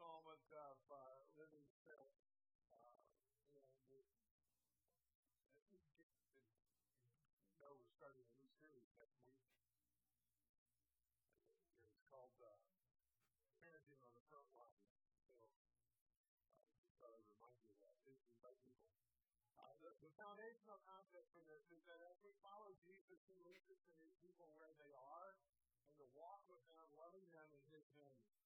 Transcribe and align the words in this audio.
installment 0.00 0.48
of 0.56 0.80
uh, 0.88 0.96
Living. 1.36 1.68
Uh, 1.84 1.92
and 3.52 3.68
it, 3.92 4.08
I 7.44 7.52
know, 7.60 7.76
we're 7.76 7.92
starting 8.00 8.24
a 8.24 8.32
new 8.40 8.48
series 8.64 8.88
next 8.96 9.20
week. 9.28 9.44
It's 11.92 12.00
called 12.08 12.32
uh, 12.40 12.48
on 12.48 14.12
the 14.16 14.24
Front 14.32 14.48
Line. 14.56 14.80
So, 15.36 15.44
uh, 15.44 15.68
just 16.80 16.96
thought 16.96 17.12
I'd 17.12 17.28
remind 17.28 17.60
you 17.60 17.68
of 17.68 17.84
that. 17.84 18.00
Please 18.00 18.24
invite 18.24 18.56
people. 18.64 18.96
Uh, 19.60 19.68
the, 19.84 19.92
the 20.00 20.16
foundational 20.16 20.80
concept 20.88 21.28
for 21.36 21.44
this 21.44 21.68
is 21.76 21.84
that 21.84 22.00
as 22.08 22.16
we 22.24 22.32
follow 22.40 22.72
Jesus, 22.88 23.20
he 23.28 23.36
leads 23.44 23.68
us 23.68 23.84
to 23.84 23.92
meet 24.00 24.16
people 24.24 24.48
where 24.56 24.72
they 24.80 24.96
are 24.96 25.36
and 25.84 25.92
to 26.00 26.08
walk 26.16 26.48
with 26.48 26.64
them, 26.72 26.88
loving 26.96 27.28
them 27.36 27.52
in 27.52 27.68
his 27.68 27.84
name. 28.00 28.39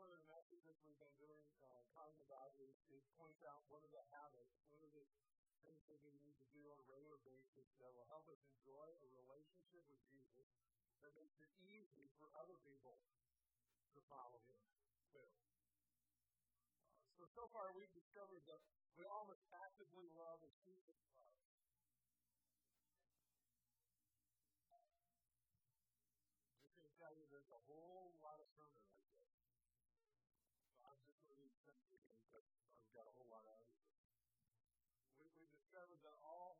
One 0.00 0.08
of 0.08 0.16
the 0.16 0.32
messages 0.32 0.80
we've 0.80 0.96
been 0.96 1.12
doing, 1.20 1.44
uh, 1.60 1.84
talking 1.92 2.24
about 2.24 2.56
is, 2.56 2.72
is 2.88 3.04
points 3.20 3.44
out 3.44 3.60
one 3.68 3.84
of 3.84 3.92
the 3.92 4.00
habits, 4.08 4.56
one 4.72 4.80
of 4.80 4.88
the 4.96 5.04
things 5.60 5.84
that 5.92 6.00
we 6.00 6.16
need 6.24 6.40
to 6.40 6.48
do 6.56 6.64
on 6.72 6.80
a 6.80 6.86
regular 6.88 7.20
basis 7.20 7.68
that 7.84 7.92
will 7.92 8.08
help 8.08 8.24
us 8.32 8.40
enjoy 8.48 8.88
a 8.96 9.08
relationship 9.12 9.84
with 9.92 10.00
Jesus 10.08 10.48
that 11.04 11.12
makes 11.12 11.36
it 11.44 11.52
easy 11.60 12.08
for 12.16 12.32
other 12.32 12.56
people 12.64 12.96
to 13.92 14.00
follow 14.08 14.40
him 14.48 14.56
too. 15.12 15.28
Uh, 16.96 17.04
so, 17.20 17.28
so 17.36 17.44
far 17.52 17.68
we've 17.76 17.92
discovered 17.92 18.40
that 18.48 18.64
we 18.96 19.04
all 19.04 19.28
must 19.28 19.44
actively 19.52 20.08
love 20.16 20.40
as 20.40 20.56
Jesus 20.64 20.96
loves. 21.12 21.44
Just 26.72 26.88
to 26.88 26.92
tell 26.96 27.12
you 27.12 27.28
there's 27.28 27.52
a 27.52 27.60
whole 27.68 28.16
lot 28.24 28.40
of 28.40 28.48
sermon 28.56 28.80
like 28.88 29.04
this. 29.12 29.28
So 30.80 30.88
I'm 30.88 31.49
things 31.60 31.84
that 32.32 32.44
I've 32.80 32.94
got 32.96 33.04
a 33.04 33.12
whole 33.12 33.28
lot 33.28 33.44
of 33.44 33.52
others. 33.52 33.76
We, 35.20 35.28
we 35.36 35.44
discovered 35.52 36.00
that 36.00 36.16
all, 36.24 36.56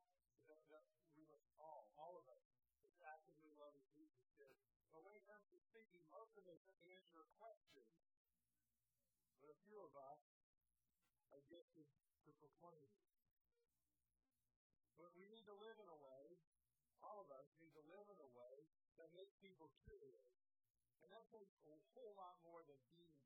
that, 0.52 0.60
that 0.68 0.84
we 1.16 1.24
must 1.24 1.48
all, 1.56 1.88
all 1.96 2.20
of 2.20 2.26
us, 2.28 2.44
is 2.84 3.00
actively 3.00 3.52
love 3.56 3.72
Jesus 3.96 4.28
did. 4.36 4.52
But 4.92 5.00
when 5.06 5.16
it 5.16 5.24
comes 5.24 5.48
to 5.56 5.58
speaking, 5.72 6.04
most 6.12 6.36
of 6.36 6.44
us 6.52 6.60
answer 6.84 7.24
questions. 7.40 7.96
But 9.40 9.48
a 9.48 9.58
few 9.64 9.80
of 9.80 9.92
us 9.96 10.20
are 11.32 11.40
gifted 11.48 11.88
to 12.28 12.30
proclaim. 12.36 12.92
But 15.00 15.16
we 15.16 15.24
need 15.32 15.48
to 15.48 15.56
live 15.56 15.80
in 15.80 15.88
a 15.88 15.98
way, 16.04 16.24
all 17.00 17.24
of 17.24 17.32
us 17.32 17.48
need 17.56 17.72
to 17.72 17.84
live 17.88 18.04
in 18.12 18.20
a 18.20 18.30
way 18.36 18.68
that 19.00 19.08
makes 19.16 19.32
people 19.40 19.72
curious. 19.88 20.28
And 21.00 21.08
that 21.16 21.24
takes 21.32 21.56
a 21.64 21.72
whole 21.96 22.12
lot 22.20 22.36
more 22.44 22.60
than 22.68 22.76
being 22.92 23.19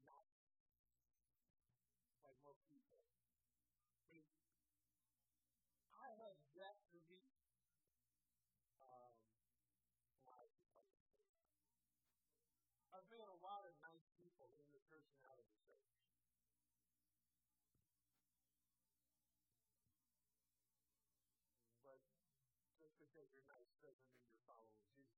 just 23.24 23.32
you're 23.32 23.48
nice 23.48 23.72
doesn't 23.80 24.04
mean 24.12 24.20
you're 24.28 24.44
following 24.44 24.84
Jesus. 24.92 25.16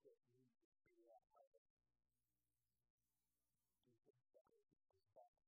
Just 0.00 0.24
need 0.24 0.40
to 0.40 0.56
do 0.56 1.04
things 4.80 5.12
better. 5.12 5.44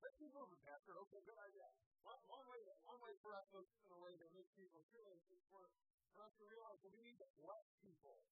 Let's 0.00 0.16
keep 0.16 0.32
moving, 0.32 0.56
Pastor. 0.64 0.96
Okay, 1.04 1.20
good 1.20 1.36
idea. 1.36 1.68
One, 2.00 2.16
one 2.32 2.40
way, 2.48 2.64
one 2.88 2.96
way 3.04 3.12
for 3.20 3.36
us 3.36 3.44
to 3.52 3.60
in 3.60 3.92
a 3.92 4.00
way 4.00 4.16
to 4.16 4.24
make 4.32 4.48
people 4.56 4.80
curious 4.88 5.20
is 5.28 5.44
for, 5.52 5.68
for 6.16 6.24
us 6.24 6.32
to 6.40 6.48
realize 6.48 6.80
that 6.80 6.88
we 6.96 7.04
need 7.04 7.20
to 7.20 7.28
bless 7.36 7.68
people. 7.84 8.24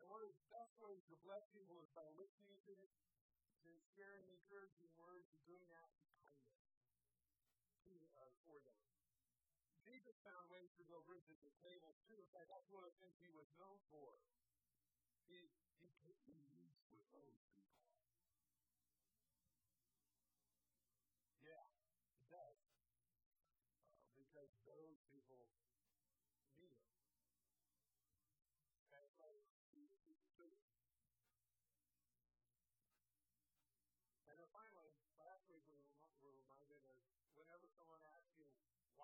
And 0.00 0.08
one 0.08 0.24
of 0.24 0.32
the 0.32 0.40
best 0.48 0.72
ways 0.80 1.04
to 1.12 1.16
bless 1.20 1.44
people 1.52 1.76
is 1.84 1.92
by 1.92 2.08
listening 2.16 2.56
to 2.64 2.72
them, 2.72 2.88
to 3.68 3.70
sharing 4.00 4.24
encouraging 4.32 4.96
words, 4.96 5.28
and 5.28 5.44
doing 5.44 5.68
acts 5.84 6.00
of 6.00 6.08
kindness 6.24 6.56
to, 7.86 7.92
uh, 8.16 8.32
for 8.48 8.56
them. 8.64 8.80
Jesus 9.86 10.15
found 10.26 10.50
ways 10.50 10.74
to 10.74 10.84
go 10.90 10.98
visit 11.06 11.38
the 11.46 11.54
table 11.62 11.94
too. 12.10 12.18
In 12.18 12.30
fact, 12.34 12.50
that's 12.50 12.66
one 12.74 12.82
of 12.82 12.90
the 12.90 12.98
things 12.98 13.14
he 13.22 13.30
was 13.30 13.46
known 13.54 13.78
for. 13.94 14.18
He, 15.30 15.38
he, 15.78 16.10
he 16.26 16.34
meets 16.50 16.82
with 16.90 17.06
those 17.14 17.38
people. 17.54 17.95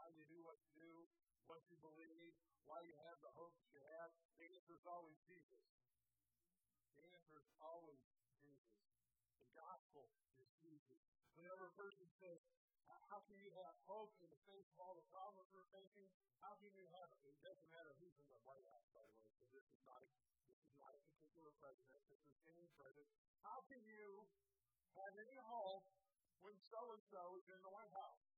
Why 0.02 0.10
you 0.18 0.26
do 0.26 0.42
what 0.42 0.58
you 0.66 0.74
do, 0.74 0.92
what 1.46 1.62
you 1.70 1.78
believe, 1.78 2.34
why 2.66 2.82
you 2.82 2.90
have 3.06 3.22
the 3.22 3.30
hopes 3.38 3.62
you 3.70 3.78
have, 3.94 4.10
the 4.34 4.50
answer 4.50 4.74
is 4.74 4.82
always 4.82 5.14
Jesus. 5.30 5.62
The 6.98 7.06
answer 7.06 7.38
is 7.38 7.46
always 7.62 8.02
Jesus. 8.42 8.82
The 9.38 9.46
gospel 9.54 10.10
is 10.42 10.50
Jesus. 10.58 10.98
Whenever 11.38 11.70
a 11.70 11.74
person 11.78 12.10
says, 12.18 12.42
how 13.14 13.22
can 13.30 13.38
you 13.38 13.54
have 13.62 13.78
hope 13.86 14.10
in 14.18 14.26
the 14.26 14.42
face 14.42 14.66
of 14.74 14.82
all 14.82 14.98
the 14.98 15.06
problems 15.14 15.46
we're 15.54 15.70
facing? 15.70 16.10
How 16.42 16.58
can 16.58 16.74
you 16.74 16.82
have 16.98 17.06
it? 17.14 17.22
It 17.22 17.38
doesn't 17.46 17.70
matter 17.70 17.94
who's 18.02 18.18
in 18.18 18.26
the 18.26 18.42
White 18.42 18.66
House, 18.74 18.90
by 18.90 19.06
the 19.06 19.14
way. 19.22 19.30
So 19.38 19.46
this 19.54 19.62
is 19.70 19.78
not 19.86 20.02
this 20.50 20.58
is 20.66 20.74
not 20.82 20.90
a 20.98 21.00
particular 21.14 21.54
president. 21.62 22.02
This 22.10 22.18
is 22.26 22.34
any 22.50 22.66
president. 22.74 23.06
How 23.46 23.62
can 23.70 23.78
you 23.86 24.26
have 24.98 25.14
any 25.14 25.38
hope 25.46 25.86
when 26.42 26.58
so 26.66 26.82
and 26.90 27.02
so 27.06 27.22
is 27.38 27.46
in 27.54 27.62
the 27.62 27.70
White 27.70 27.94
House? 27.94 28.31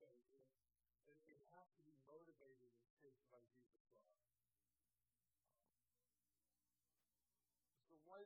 Faith. 0.00 0.24
And, 0.32 1.16
it 1.28 1.46
has 1.52 1.68
to 1.76 1.82
be 1.84 1.92
motivated 2.08 2.72
and 2.72 2.88
shaped 2.98 3.22
by 3.28 3.44
Jesus' 3.52 3.84
love. 3.92 4.16
So 7.86 7.94
why, 8.08 8.24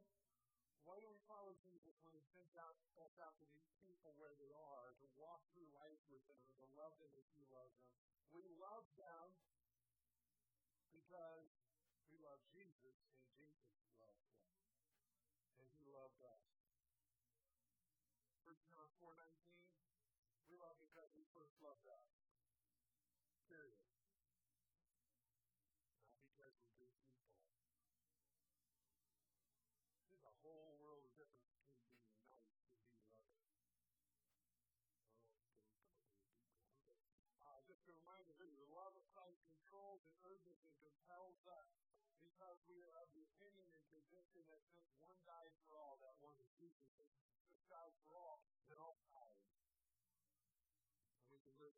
why 0.86 1.02
do 1.02 1.10
we 1.10 1.18
follow 1.26 1.58
Jesus 1.60 1.98
when 2.06 2.14
he 2.14 2.22
sends 2.30 2.54
out, 2.54 2.78
us 3.02 3.18
out 3.18 3.34
to 3.42 3.46
meet 3.50 3.66
people 3.82 4.14
where 4.14 4.32
they 4.38 4.54
are, 4.54 4.94
to 5.02 5.06
walk 5.18 5.42
through 5.52 5.66
life 5.74 6.00
with 6.08 6.22
them, 6.30 6.38
to 6.62 6.66
love 6.78 6.94
them 7.02 7.10
as 7.18 7.26
he 7.34 7.42
loves 7.50 7.74
them? 7.82 7.92
We 8.34 8.46
love 8.58 8.86
them 8.98 9.30
because 10.90 11.50
we 12.10 12.18
love 12.18 12.42
Jesus 12.50 12.98
and 13.14 13.22
Jesus 13.38 13.74
loved 13.94 14.22
them. 14.26 14.42
And 15.62 15.70
he 15.78 15.86
loved 15.86 16.18
us. 16.26 16.46
1 18.42 18.54
John 18.70 18.90
4.19, 18.98 19.63
we 20.54 20.62
love 20.62 20.78
because 20.78 21.10
he 21.18 21.26
first 21.34 21.58
loved 21.66 21.82
us. 21.90 22.06
Period. 23.50 23.82
Not 26.06 26.14
because 26.22 26.54
we're 26.62 26.78
good 26.78 26.94
people. 26.94 27.26
There's 30.06 30.22
a 30.22 30.34
whole 30.46 30.78
world 30.78 31.02
of 31.02 31.10
difference 31.18 31.58
between 31.58 31.90
being 31.90 32.22
nice 32.30 32.54
and 32.54 32.86
being 32.86 33.02
loving. 33.18 33.42
Uh, 37.42 37.58
just 37.66 37.82
a 37.90 37.98
reminder, 37.98 38.38
the 38.38 38.70
love 38.70 38.94
of 38.94 39.02
Christ 39.10 39.42
controls 39.50 40.06
and 40.06 40.14
urges 40.22 40.62
and 40.62 40.70
compels 40.78 41.42
us 41.50 41.82
because 42.22 42.62
we 42.70 42.78
are 42.86 42.94
of 43.02 43.10
the 43.10 43.26
opinion 43.26 43.66
and 43.74 43.82
conviction 43.90 44.46
that 44.46 44.62
since 44.70 44.94
one 45.02 45.18
died 45.26 45.50
for 45.66 45.82
all, 45.82 45.98
that 45.98 46.14
one 46.22 46.38
is 46.38 46.46
Jesus, 46.62 47.10
died 47.66 47.98
for 48.06 48.14
all, 48.14 48.46
then 48.70 48.78
all 48.78 48.94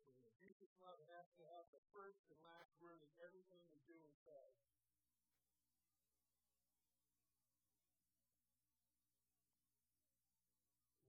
person. 0.03 0.29
Jesus 0.37 0.69
love 0.77 1.01
has 1.09 1.27
to 1.37 1.43
have 1.57 1.65
the 1.73 1.81
first 1.89 2.21
and 2.29 2.37
last 2.45 2.69
word 2.77 3.01
in 3.01 3.09
everything 3.23 3.61
we 3.73 3.81
do 3.89 3.97
and 3.97 4.13
say. 4.21 4.45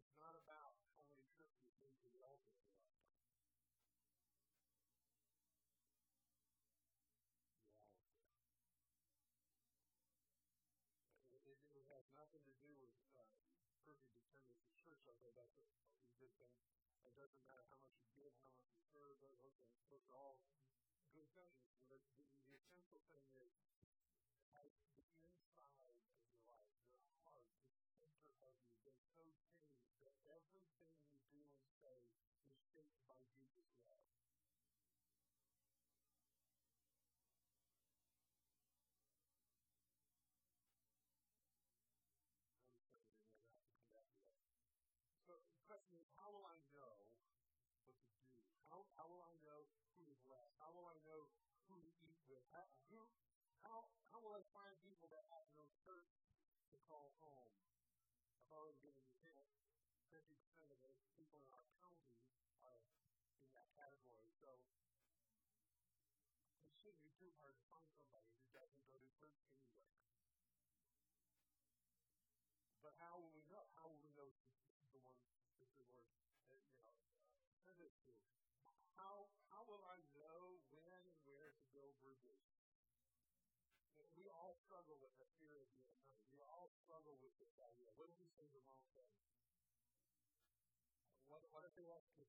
It's 0.09 0.17
not 0.17 0.33
about 0.41 0.81
how 0.97 1.05
many 1.13 1.25
trips 1.37 1.61
you 1.61 1.69
bring 1.77 1.93
to 2.01 2.09
the 2.09 2.25
altar 2.25 2.57
tonight. 2.57 2.97
It, 11.33 11.61
it 11.77 11.85
has 11.93 12.05
nothing 12.17 12.41
to 12.45 12.55
do 12.65 12.73
with 12.81 12.93
uh, 13.17 13.25
perfect 13.85 14.17
determinants 14.17 14.65
of 14.65 14.73
church. 14.81 15.05
I 15.05 15.15
think 15.21 15.37
that's 15.37 15.57
a, 15.61 15.65
a 15.65 16.13
good 16.17 16.33
thing. 16.41 16.78
It 17.09 17.17
doesn't 17.17 17.41
matter 17.41 17.65
how 17.73 17.81
much 17.81 17.97
you 17.97 18.09
give, 18.13 18.37
how 18.45 18.53
much 18.53 18.69
you 18.69 18.85
serve, 18.93 19.17
those, 19.25 19.41
those, 19.41 19.57
those 19.89 20.05
are 20.13 20.17
all 20.21 20.37
good 21.17 21.29
things. 21.33 21.57
But 21.89 22.05
the, 22.13 22.21
the 22.45 22.61
essential 22.61 23.01
thing 23.09 23.25
is 23.33 23.57
How, 52.53 52.65
who, 52.89 53.01
how, 53.61 53.93
how 54.09 54.19
will 54.25 54.33
I 54.33 54.45
find 54.57 54.73
people 54.81 55.09
that 55.13 55.29
have 55.29 55.45
no 55.53 55.69
church 55.85 56.09
to 56.73 56.77
call 56.89 57.13
home? 57.21 57.53
I've 58.41 58.53
already 58.57 58.81
given 58.81 59.05
you 59.05 59.17
hint. 59.21 59.49
50% 60.09 60.33
of 60.73 60.81
the 60.81 60.93
people 61.13 61.45
in 61.45 61.51
our 61.53 61.69
county 61.77 62.17
are 62.65 62.81
in 63.45 63.53
that 63.53 63.69
category. 63.77 64.33
So 64.41 64.49
it 66.65 66.77
shouldn't 66.81 67.05
be 67.05 67.13
too 67.21 67.29
hard 67.37 67.53
to 67.61 67.65
find 67.69 67.85
somebody 67.93 68.33
who 68.33 68.49
doesn't 68.57 68.81
go 68.89 68.97
to 68.97 69.09
church 69.21 69.37
anyway. 69.45 69.98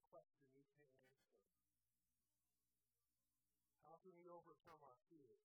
Question 0.10 0.42
we 0.58 0.66
can't 0.74 0.90
answer? 1.06 1.38
How 3.86 3.96
can 4.02 4.14
we 4.18 4.26
overcome 4.26 4.82
our 4.82 4.98
fear? 5.06 5.38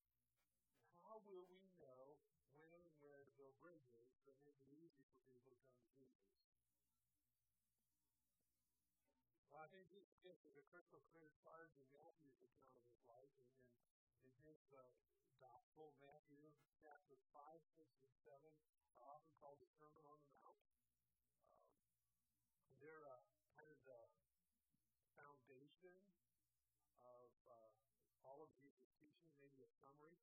How 1.05 1.21
will 1.29 1.45
we 1.53 1.61
know 1.77 2.17
when 2.57 2.73
and 2.73 2.97
where 3.05 3.21
to 3.21 3.33
build 3.37 3.53
bridges 3.61 4.09
that 4.25 4.37
make 4.41 4.57
it 4.57 4.73
easy 4.73 5.05
for 5.13 5.21
people 5.29 5.53
to 5.53 5.61
come 5.69 5.77
to 5.85 5.93
Jesus? 6.01 6.33
Well, 9.53 9.61
I 9.61 9.69
think 9.69 9.85
Jesus 9.93 10.17
gives 10.25 10.41
us 10.49 10.57
a 10.57 10.65
crystal 10.73 11.05
clear 11.13 11.29
charge 11.45 11.77
in 11.77 11.89
Matthew's 11.93 12.41
account 12.41 12.73
of 12.73 12.85
his 12.89 13.01
life, 13.05 13.35
and 13.37 13.53
in, 13.53 13.69
in 14.25 14.35
his 14.49 14.65
uh, 14.73 14.81
gospel, 15.45 15.93
Matthew 16.01 16.49
chapter 16.81 17.21
5, 17.37 17.61
6, 17.77 17.85
and 18.01 18.13
7 18.25 18.41
often 19.05 19.37
called 19.37 19.61
the 19.61 19.69
Sermon 19.77 20.01
on 20.09 20.19
the 20.25 20.33
Mount. 20.41 20.65
Um, 21.77 21.93
they're 22.81 23.05
uh, 23.05 23.21
kind 23.53 23.69
of 23.69 23.79
the 23.85 24.01
foundation 25.15 25.95
of 27.05 27.31
uh, 27.47 27.71
all 28.25 28.41
of 28.43 28.51
Jesus' 28.59 28.91
teaching, 28.99 29.31
maybe 29.39 29.61
a 29.63 29.71
summary. 29.85 30.19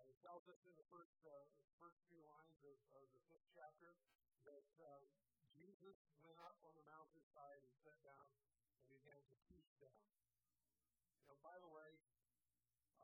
Uh, 0.00 0.08
it 0.08 0.13
tells 0.24 0.48
us 0.48 0.56
in 0.64 0.72
the 0.80 0.88
first 0.88 1.20
uh, 1.28 1.44
first 1.76 2.00
few 2.08 2.24
lines 2.24 2.56
of, 2.64 2.80
of 2.96 3.04
the 3.12 3.20
fifth 3.28 3.44
chapter 3.52 3.92
that 4.48 4.64
uh, 4.80 5.04
Jesus 5.52 6.00
went 6.24 6.40
up 6.40 6.56
on 6.64 6.72
the 6.72 6.84
mountainside 6.88 7.60
and 7.60 7.72
sat 7.84 8.00
down 8.00 8.24
and 8.32 8.88
began 8.88 9.20
to 9.28 9.36
teach 9.44 9.68
them. 9.84 9.92
You 11.20 11.28
know, 11.28 11.36
by 11.44 11.60
the 11.60 11.68
way, 11.68 12.00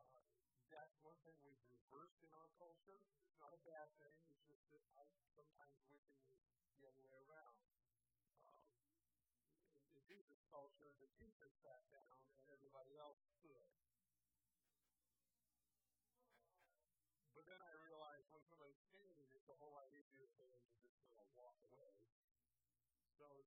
uh, 0.01 0.25
that's 0.73 0.97
one 1.05 1.17
thing 1.21 1.37
we've 1.45 1.61
reversed 1.69 2.25
in 2.25 2.33
our 2.33 2.49
culture. 2.57 3.05
It's 3.21 3.37
not 3.37 3.53
a 3.53 3.61
bad 3.69 3.93
thing. 4.01 4.17
It's 4.25 4.41
just 4.49 4.65
that 4.73 4.81
I 4.97 5.05
sometimes 5.37 5.77
wish 5.93 6.01
it 6.09 6.25
was 6.25 6.41
the 6.73 6.89
other 6.89 7.05
way 7.05 7.21
around. 7.21 7.61
Um, 8.49 8.65
in, 9.61 9.77
in 9.93 10.01
Jesus' 10.09 10.41
culture, 10.49 10.89
the 10.97 11.09
teacher 11.21 11.53
sat 11.61 11.85
down 11.93 12.17
and 12.41 12.49
everybody 12.49 12.97
else 12.97 13.21
stood. 13.37 13.70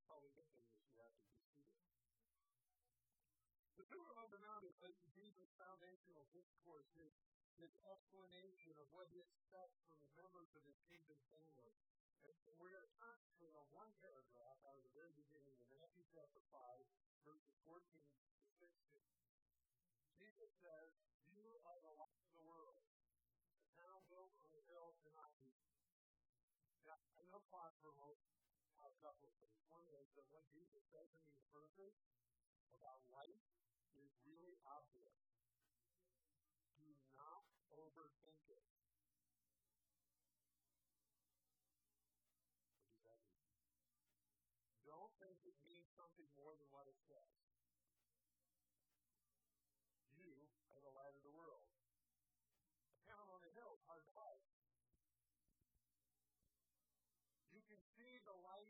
It's 0.05 0.13
probably 0.13 0.29
a 0.29 0.37
good 0.37 0.45
that 0.69 0.85
you 0.85 1.01
have 1.01 1.17
to 1.17 1.25
be 1.33 1.41
seated. 1.49 1.81
The 3.81 3.89
Sermon 3.89 4.21
on 4.21 4.29
the 4.29 4.37
Mount 4.37 4.61
is 4.69 4.77
Jesus' 5.17 5.49
foundational 5.57 6.29
discourse, 6.29 6.85
his, 6.93 7.09
his 7.57 7.73
explanation 7.89 8.77
of 8.85 8.93
what 8.93 9.09
he 9.09 9.25
expects 9.25 9.81
from 9.89 9.97
the 10.05 10.13
members 10.21 10.53
of 10.53 10.61
his 10.69 10.77
kingdom 10.93 11.17
family. 11.33 11.73
And 12.21 12.53
we're 12.61 12.77
going 12.77 12.85
to 12.85 12.97
concentrate 13.01 13.57
on 13.57 13.65
one 13.73 13.89
paragraph 13.97 14.61
out 14.69 14.77
of 14.77 14.85
the 14.85 14.93
very 14.93 15.17
beginning 15.17 15.57
of 15.57 15.73
Matthew 15.73 16.05
chapter 16.13 16.45
5, 16.53 16.85
verses 17.25 17.57
14 17.65 17.81
to 17.81 18.49
16. 18.61 19.01
Jesus 20.21 20.53
says, 20.61 20.93
You 21.33 21.49
are 21.65 21.81
the 21.81 21.97
light 21.97 22.21
of 22.21 22.29
the 22.37 22.45
world 22.45 22.77
town 23.81 24.05
built 24.13 24.37
on 24.37 24.53
a 24.53 24.63
hill 24.69 25.01
cannot 25.01 25.33
be. 25.41 25.49
Now, 26.85 27.01
I 27.17 27.25
know 27.33 27.41
wrote 28.05 28.21
a 28.21 28.34
couple 29.05 29.29
of 29.29 29.37
things. 29.37 29.61
One 29.69 29.85
is 30.01 30.09
that 30.17 30.25
what 30.33 30.49
Jesus 30.49 30.81
says 30.89 31.13
in 31.13 31.21
these 31.29 31.45
verses 31.53 31.93
about 32.73 33.05
light 33.13 33.37
is 34.01 34.09
really 34.25 34.57
obvious. 34.65 35.13
Do 36.81 36.89
not 37.13 37.45
overthink 37.69 38.41
it. 38.49 38.65
What 42.81 42.81
does 42.89 43.05
that 43.05 43.21
mean? 43.29 43.53
Don't 44.89 45.13
think 45.21 45.37
it 45.45 45.61
means 45.69 45.85
something 45.93 46.25
more 46.41 46.57
than 46.57 46.73
what 46.73 46.89
it 46.89 46.97
says. 47.05 47.29
You 50.17 50.49
are 50.73 50.81
the 50.81 50.97
light 50.97 51.13
of 51.13 51.21
the 51.29 51.35
world 51.37 51.69
A 52.89 52.97
town 53.05 53.29
on 53.29 53.45
a 53.45 53.53
hill 53.53 53.85
hard 53.85 54.09
by. 54.17 54.33
You 57.53 57.61
can 57.69 57.85
see 58.01 58.17
the 58.25 58.33
lights 58.41 58.64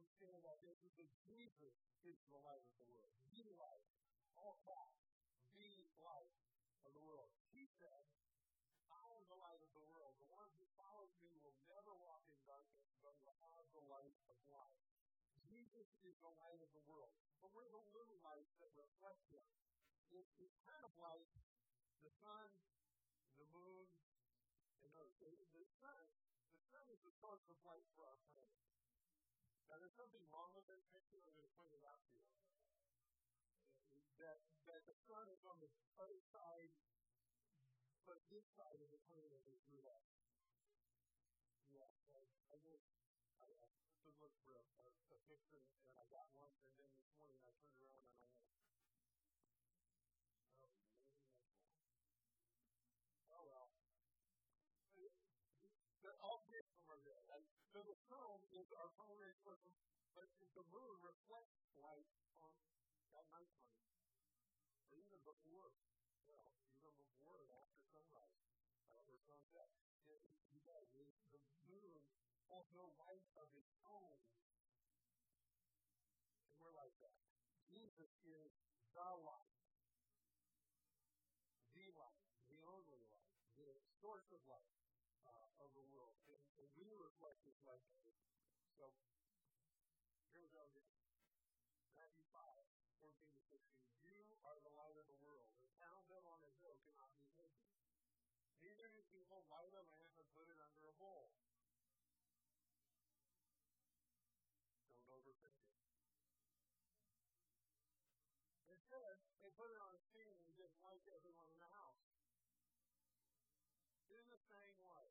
understand 0.00 0.32
about 0.40 0.56
this 0.64 0.80
is 0.80 0.96
that 0.96 1.12
Jesus 1.28 1.76
is 2.08 2.16
the 2.32 2.40
light 2.40 2.64
of 2.64 2.72
the 2.80 2.88
world. 2.88 3.12
Be 3.28 3.44
light 3.60 3.84
all 4.32 4.56
caps, 4.64 5.04
be 5.52 5.84
light 6.00 6.32
of 6.88 6.96
the 6.96 7.04
world. 7.04 7.28
He 7.52 7.68
said, 7.76 8.08
I 8.88 9.12
am 9.12 9.28
the 9.28 9.36
light 9.36 9.60
of 9.60 9.68
the 9.76 9.84
world. 9.92 10.16
The 10.16 10.32
one 10.32 10.48
who 10.56 10.64
follows 10.80 11.12
me 11.20 11.36
will 11.44 11.52
never 11.68 11.92
walk 12.00 12.24
in 12.32 12.40
darkness, 12.48 12.88
but 13.04 13.12
will 13.20 13.36
have 13.52 13.68
the 13.76 13.84
light 13.92 14.16
of 14.32 14.40
life. 14.48 14.80
Jesus 15.44 15.92
is 16.00 16.16
the 16.24 16.32
light 16.40 16.64
of 16.64 16.72
the 16.72 16.84
world. 16.88 17.12
But 17.44 17.52
we're 17.52 17.68
the 17.68 17.84
little 17.92 18.16
lights 18.24 18.56
that 18.64 18.72
reflect 18.72 19.20
him. 19.28 19.44
It's, 20.16 20.32
it's 20.40 20.56
kind 20.64 20.80
of 20.80 20.96
like 20.96 21.28
the 22.00 22.12
sun, 22.24 22.48
the 23.36 23.44
moon, 23.52 23.84
and 24.80 24.90
earth. 24.96 25.12
The, 25.20 25.28
the 25.52 25.68
sun, 25.84 26.04
the 26.56 26.64
sun 26.72 26.84
is 26.88 27.00
the 27.04 27.12
source 27.20 27.44
of 27.52 27.60
light 27.68 27.84
for 27.92 28.08
our 28.08 28.20
planet. 28.32 28.69
Now, 29.70 29.78
there's 29.78 29.94
something 29.94 30.26
wrong 30.34 30.50
with 30.58 30.66
this 30.66 30.82
picture. 30.90 31.22
I'm 31.22 31.30
going 31.38 31.46
to 31.46 31.54
point 31.54 31.70
it 31.70 31.86
out 31.86 32.02
to 32.10 32.18
you 32.18 32.26
that, 34.18 34.42
that 34.66 34.82
the 34.84 34.96
sun 35.06 35.24
is 35.30 35.40
on 35.46 35.56
the 35.62 35.70
other 35.96 36.18
side, 36.34 36.74
but 38.02 38.18
this 38.34 38.44
side 38.58 38.82
of 38.82 38.90
the 38.90 39.00
planet 39.06 39.40
is 39.46 39.62
through 39.70 39.86
that. 39.86 40.04
Yeah, 41.70 41.86
I, 42.12 42.20
I 42.50 42.56
just, 42.66 42.82
I, 43.38 43.46
I 43.46 44.10
look 44.18 44.34
for 44.42 44.58
a, 44.58 44.64
a, 44.82 44.86
a 44.90 45.18
picture, 45.30 45.62
and 45.86 45.94
I 45.96 46.04
got 46.10 46.26
one, 46.34 46.50
and 46.66 46.74
then 46.74 46.90
this 46.90 47.06
morning 47.16 47.40
I 47.46 47.54
turned 47.62 47.80
around 47.86 48.10
and 48.10 48.19
source, 59.40 59.64
but 60.12 60.28
the 60.52 60.64
moon 60.68 60.94
reflects 61.00 61.56
light 61.80 62.10
on 62.44 62.52
at 63.16 63.24
nighttime 63.32 63.70
or 64.90 64.98
even 65.00 65.18
before, 65.24 65.72
well, 66.28 66.52
even 66.76 66.92
before 66.98 67.40
and 67.40 67.50
after 67.56 67.80
sunrise 67.88 68.36
or 68.92 69.16
sunset. 69.24 69.70
he 70.50 70.60
does. 70.66 70.86
The 70.92 71.40
moon 71.70 72.02
has 72.50 72.66
no 72.74 72.90
light 73.00 73.24
of 73.38 73.48
its 73.56 73.72
own. 73.86 74.18
And 76.50 76.58
we're 76.58 76.74
like 76.74 76.92
that. 77.00 77.16
Jesus 77.70 78.10
is 78.26 78.52
the 78.92 79.10
light. 79.24 79.56
The 81.72 81.86
light. 81.96 82.26
The 82.50 82.60
only 82.66 83.00
light. 83.08 83.30
The 83.56 83.70
source 84.02 84.26
of 84.34 84.42
light 84.50 84.74
uh, 85.24 85.64
of 85.64 85.70
the 85.72 85.86
world. 85.94 86.18
And, 86.28 86.42
and 86.58 86.68
we 86.74 86.90
reflect 86.92 87.38
this 87.46 87.56
light. 87.64 87.86
So, 88.74 88.90
Neither 98.60 98.92
do 98.92 99.00
people 99.08 99.40
light 99.48 99.72
a 99.72 99.80
lamp 99.88 100.12
and 100.20 100.28
put 100.36 100.44
it 100.44 100.58
under 100.60 100.84
a 100.84 100.94
bowl. 101.00 101.32
Don't 104.84 105.06
overthink 105.08 105.64
it. 105.64 105.80
Instead, 108.68 109.16
they 109.40 109.48
put 109.56 109.72
it 109.72 109.80
on 109.80 109.96
a 109.96 110.00
stand 110.12 110.36
and 110.44 110.52
just 110.60 110.76
light 110.84 111.00
everyone 111.08 111.48
in 111.48 111.56
the 111.56 111.72
house. 111.72 112.04
In 114.12 114.24
the 114.28 114.40
same 114.44 114.76
way, 114.84 115.08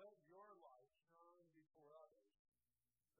let 0.00 0.16
your 0.24 0.48
light 0.64 0.92
shine 1.12 1.48
before 1.52 1.92
others, 2.00 2.32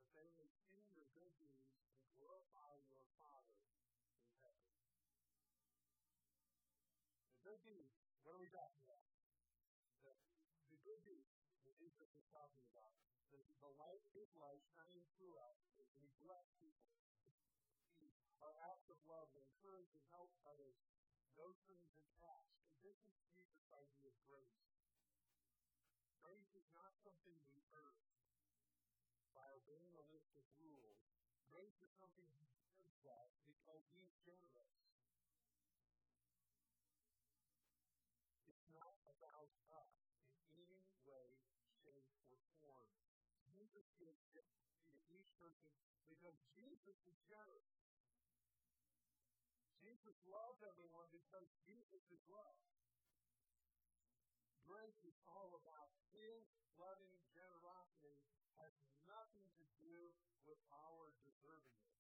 that 0.00 0.08
they 0.16 0.28
may 0.40 0.48
see 0.64 0.80
your 0.96 1.04
good 1.12 1.32
deeds 1.36 1.76
and 2.00 2.08
glorify 2.16 2.72
your 2.88 3.04
Father 3.20 3.60
in 4.16 4.30
heaven. 4.40 4.70
The 7.28 7.38
good 7.44 7.60
deeds, 7.66 7.98
what 8.22 8.38
are 8.38 8.42
we 8.42 8.48
talking 8.48 8.80
about? 8.86 8.93
Is 12.14 12.26
talking 12.30 12.66
about. 12.70 12.94
The, 13.34 13.42
the 13.58 13.72
light, 13.78 14.02
his 14.14 14.30
light 14.38 14.62
shining 14.78 15.06
through 15.18 15.34
us 15.42 15.58
we 16.04 16.12
bless 16.20 16.44
people. 16.60 16.92
Our 18.44 18.52
acts 18.68 18.92
of 18.92 19.00
love 19.08 19.32
encourage 19.32 19.88
and 19.96 20.04
help 20.12 20.28
others, 20.44 20.76
no 21.32 21.48
strings 21.64 21.96
attached. 21.96 22.60
And 22.68 22.76
this 22.84 23.00
is 23.08 23.16
Jesus' 23.32 23.64
idea 23.72 24.12
of 24.12 24.16
grace. 24.28 24.68
Grace 26.20 26.52
is 26.52 26.68
not 26.76 26.92
something 27.00 27.40
we 27.48 27.64
earn 27.72 28.04
by 29.32 29.48
obeying 29.64 29.96
a 29.96 30.04
list 30.12 30.36
of 30.36 30.44
rules. 30.60 31.00
Grace 31.48 31.80
is 31.80 31.92
something 31.96 32.28
he 32.36 32.44
gives 32.76 33.00
us 33.08 33.32
because 33.48 33.80
he's 33.96 34.12
generous. 34.28 34.83
It 44.02 44.18
to 44.90 44.98
each 45.14 45.30
person 45.38 45.70
because 46.10 46.34
Jesus 46.58 46.98
is 47.06 47.14
generous. 47.30 47.70
Jesus 49.78 50.18
loves 50.26 50.58
everyone 50.66 51.06
because 51.14 51.46
Jesus 51.62 52.02
is 52.10 52.22
love. 52.26 52.58
Grace 54.66 54.98
is 55.06 55.14
all 55.30 55.54
about 55.62 55.94
His 56.10 56.42
loving 56.74 57.14
generosity, 57.30 58.18
has 58.58 58.74
nothing 59.06 59.46
to 59.62 59.64
do 59.78 60.10
with 60.42 60.58
our 60.74 61.14
deserving 61.22 61.78
it. 61.86 61.93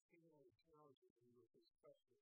continually 0.00 0.54
challenges 0.70 1.14
you 1.22 1.30
with 1.34 1.50
this 1.54 1.70
question. 1.82 2.18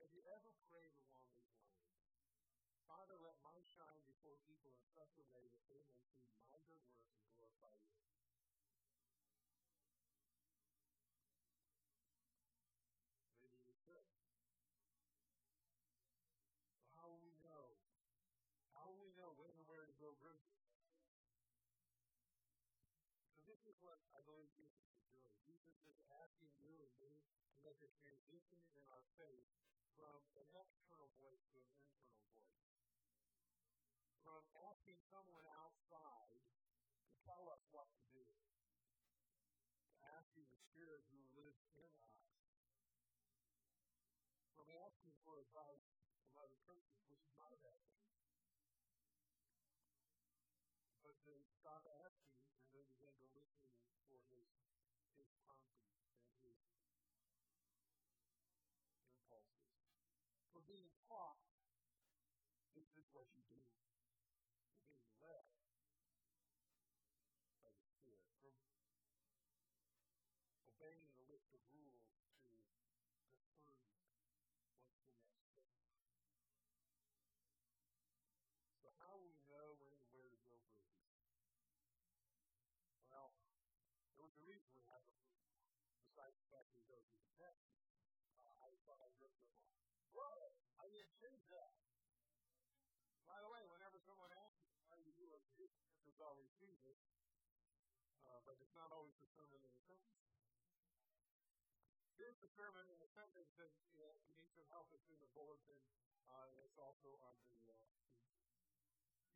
Have 0.00 0.12
you 0.12 0.24
ever 0.32 0.52
prayed 0.68 0.96
along 1.06 1.28
these 1.38 1.54
lines? 1.60 1.94
Father, 2.84 3.16
let 3.20 3.36
my 3.40 3.56
shine 3.76 4.02
before 4.04 4.36
people 4.64 4.80
in 4.80 4.88
such 4.96 5.12
a 5.20 5.24
way 5.36 5.44
that 5.44 5.60
they 5.68 5.84
may 5.92 6.00
see 6.08 6.40
my 6.48 6.56
good 6.64 6.80
work 6.88 7.04
and 7.12 7.28
glorify 7.36 7.68
you. 7.76 7.92
Maybe 13.44 13.60
you 13.60 13.76
should. 13.84 14.08
So 16.80 16.88
how 16.96 17.12
will 17.12 17.20
we 17.20 17.36
know? 17.44 17.76
How 18.72 18.88
will 18.88 19.04
we 19.04 19.12
know 19.20 19.36
when 19.36 19.52
and 19.52 19.68
where 19.68 19.84
to 19.84 19.92
go 20.00 20.16
bridges? 20.16 20.56
So 23.36 23.44
this 23.44 23.60
is 23.68 23.76
what 23.84 24.00
I 24.16 24.24
believe 24.24 24.48
Jesus 24.56 24.88
doing. 25.12 25.28
Jesus 25.44 25.76
is 25.92 26.00
asking 26.24 26.56
you 26.64 26.72
and 26.80 26.92
me 26.96 27.20
to 27.52 27.56
make 27.60 27.84
a 27.84 27.92
transition 28.00 28.64
in 28.72 28.80
our 28.88 29.04
faith 29.20 29.44
from 29.92 30.24
an 30.40 30.48
external 30.56 31.12
voice 31.20 31.44
to 31.52 31.60
an 31.60 31.68
internal 31.68 32.16
voice. 32.32 32.73
From 34.24 34.40
asking 34.72 34.96
someone 35.12 35.44
outside 35.60 36.40
to 36.40 37.12
tell 37.28 37.44
us 37.52 37.60
what 37.68 37.92
to 37.92 38.04
do, 38.08 38.24
to 38.24 40.00
asking 40.16 40.48
the 40.48 40.56
Spirit 40.72 41.04
who 41.12 41.20
lives 41.36 41.60
in 41.76 41.92
us. 42.00 42.24
From 44.56 44.72
asking 44.80 45.12
for 45.28 45.44
advice 45.44 45.92
from 46.24 46.40
other 46.40 46.56
Christians, 46.64 47.04
which 47.04 47.20
is 47.20 47.36
not 47.36 47.52
a 47.52 47.60
bad 47.60 47.84
thing. 48.00 48.16
But 51.04 51.20
to 51.28 51.36
stop 51.60 51.84
asking 51.84 52.40
and 52.64 52.64
then 52.72 52.88
begin 52.96 53.12
to 53.20 53.28
listen 53.36 53.68
for 54.08 54.16
his 54.32 54.48
his 55.20 55.28
promptings 55.44 56.00
and 56.16 56.32
his 56.40 56.56
impulses. 59.04 59.68
For 60.48 60.64
being 60.64 60.88
taught, 61.12 61.44
this 62.72 62.88
is 62.96 63.04
what 63.12 63.28
you 63.36 63.44
do. 63.52 63.60
A 71.64 71.72
rules 71.72 72.04
to 72.04 72.12
discerning 72.20 72.68
what's 72.68 72.84
the 72.84 73.24
next 73.24 73.48
step. 73.56 73.78
So 78.84 78.92
how 79.00 79.16
will 79.16 79.32
we 79.32 79.40
know 79.48 79.78
when 79.80 79.96
and 79.96 80.08
where 80.12 80.28
to 80.28 80.40
go 80.44 80.60
further? 80.68 81.00
Well, 83.08 83.32
there 84.18 84.26
was 84.26 84.36
a 84.36 84.44
reason 84.44 84.68
we 84.76 84.84
had 84.84 85.00
them, 85.08 85.20
besides 86.04 86.36
the 86.36 86.48
fact 86.52 86.68
that 86.68 86.76
we 86.76 86.84
go 86.84 87.00
through 87.00 87.22
the 87.24 87.32
text. 87.40 87.70
Uh, 88.36 88.68
I 88.68 88.68
thought 88.84 89.00
I 89.00 89.08
ripped 89.16 89.40
them 89.40 89.54
off. 89.56 89.72
Whoa! 90.12 90.52
I 90.76 90.90
didn't 90.92 91.16
change 91.16 91.48
that. 91.48 91.72
By 93.24 93.40
the 93.40 93.48
way, 93.48 93.64
whenever 93.72 93.96
someone 94.04 94.30
asks 94.44 94.68
you 94.68 94.76
how 94.92 95.00
you 95.00 95.16
do 95.16 95.26
it, 95.32 95.42
it's 96.04 96.20
always 96.20 96.52
Jesus, 96.60 97.00
uh, 98.22 98.38
but 98.44 98.60
it's 98.60 98.74
not 98.76 98.92
always 98.92 99.16
the 99.18 99.26
sermon 99.34 99.58
in 99.64 99.72
the 99.72 99.82
sentence. 99.82 100.33
The 102.44 102.52
sermon 102.60 102.84
in 102.92 103.00
the 103.00 103.08
sentence, 103.16 103.56
and 103.56 103.72
you, 103.96 104.04
know, 104.04 104.12
you 104.28 104.36
need 104.36 104.52
some 104.52 104.68
help. 104.68 104.92
It's 104.92 105.08
in 105.08 105.16
the 105.16 105.32
bulletin. 105.32 105.80
Uh, 106.28 106.52
it's 106.60 106.76
also 106.76 107.08
on 107.24 107.36
the 107.40 107.72
uh, 107.72 107.88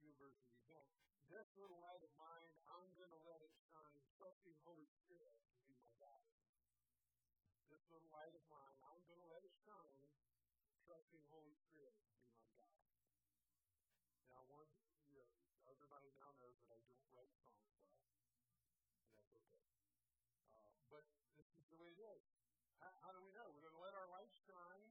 event 0.05 0.37
this 1.29 1.49
little 1.61 1.77
light 1.85 2.01
of 2.01 2.13
mine, 2.17 2.53
I'm 2.73 2.89
going 2.97 3.13
to 3.13 3.23
let 3.29 3.41
it 3.45 3.53
shine, 3.69 4.01
trusting 4.17 4.57
Holy 4.65 4.89
Spirit 5.05 5.37
to 5.37 5.57
be 5.61 5.77
my 5.77 5.93
guide. 6.01 6.33
This 7.69 7.85
little 7.93 8.09
light 8.13 8.33
of 8.33 8.45
mine, 8.49 8.77
I'm 8.89 9.01
going 9.05 9.21
to 9.21 9.29
let 9.29 9.45
it 9.45 9.53
shine, 9.61 10.01
trusting 10.89 11.21
Holy 11.29 11.53
Spirit 11.69 11.93
to 12.01 12.09
be 12.17 12.29
my 12.33 12.49
guide. 12.57 12.85
Now, 14.33 14.41
one, 14.49 14.69
you 15.13 15.21
know, 15.21 15.29
everybody 15.69 16.09
now 16.17 16.33
knows 16.41 16.57
that 16.65 16.73
I 16.73 16.81
don't 16.89 17.09
write 17.13 17.33
songs 17.45 17.65
well, 17.77 17.93
and 17.93 19.13
that's 19.13 19.33
okay. 19.37 19.69
Uh, 20.49 20.73
but 20.89 21.05
this 21.37 21.49
is 21.61 21.65
the 21.69 21.77
way 21.77 21.93
it 21.93 22.01
is. 22.09 22.38
How, 22.79 22.91
how 23.03 23.11
do 23.15 23.21
we 23.23 23.35
know? 23.35 23.47
We're 23.55 23.67
going 23.67 23.75
to 23.75 23.85
let 23.85 23.95
our 23.99 24.09
light 24.15 24.31
shine, 24.47 24.91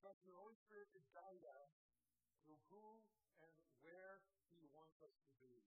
trusting 0.00 0.28
the 0.28 0.36
Holy 0.36 0.56
Spirit 0.60 0.92
to 0.92 1.00
guide 1.16 1.44
us 1.48 1.72
through 2.44 2.60
who 2.68 3.00
and 3.40 3.52
where 3.80 4.20
he 4.52 4.68
wants 4.76 5.00
us 5.00 5.12
to 5.24 5.30
be. 5.40 5.64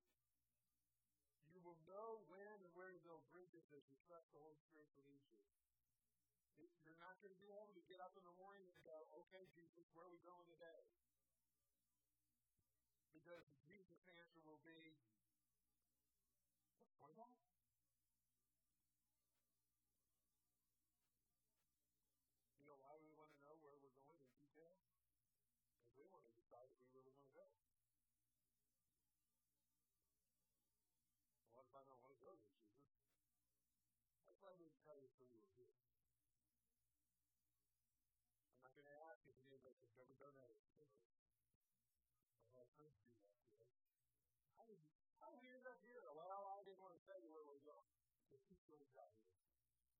You 1.50 1.62
will 1.66 1.78
know 1.90 2.22
when 2.30 2.56
and 2.62 2.72
where 2.78 2.94
to 2.94 3.02
build 3.02 3.26
bridges 3.34 3.66
as 3.74 3.82
you 3.90 3.98
trust 4.06 4.30
the 4.36 4.42
Holy 4.44 4.60
Spirit 4.70 4.92
to 4.98 5.02
lead 5.08 5.24
you. 5.26 5.42
You're 6.86 7.02
not 7.02 7.18
going 7.20 7.34
to 7.34 7.42
be 7.42 7.50
able 7.50 7.74
to 7.74 7.86
get 7.90 7.98
up 8.00 8.14
in 8.14 8.24
the 8.24 8.36
morning 8.38 8.62
and 8.62 8.78
go, 8.86 9.10
okay, 9.26 9.50
Jesus, 9.58 9.90
where 9.98 10.06
are 10.06 10.14
we 10.14 10.22
going 10.22 10.46
today? 10.48 10.82
Because 13.10 13.46
Jesus' 13.66 14.06
answer 14.22 14.40
will 14.46 14.62
be, 14.62 14.94
you 35.32 35.42
were 35.42 35.54
here. 35.58 35.74
I'm 38.54 38.62
not 38.62 38.74
going 38.78 38.90
to 38.90 38.98
ask 39.10 39.26
if 39.26 39.38
any 39.42 39.58
of 39.58 39.64
us 39.66 39.78
have 39.82 39.96
ever 39.98 40.16
done 40.22 40.36
that 40.38 40.52
experience. 40.54 41.10
I've 42.46 42.54
had 42.54 42.68
friends 42.78 43.00
do 43.02 43.18
that 43.18 43.34
to 43.42 43.66
us. 43.66 43.78
How 44.60 44.66
did, 44.70 44.78
how 45.18 45.34
did 45.34 45.42
we 45.42 45.50
end 45.50 45.66
up 45.66 45.82
here? 45.82 46.06
Well, 46.14 46.54
I 46.54 46.62
didn't 46.62 46.84
want 46.84 46.94
to 46.94 47.04
tell 47.10 47.18
you 47.18 47.34
where 47.34 47.46
we're 47.48 47.66
going. 47.66 47.90
Just 48.30 48.46
keep 48.46 48.62
going 48.70 48.90
down 48.94 49.10
here. 49.18 49.34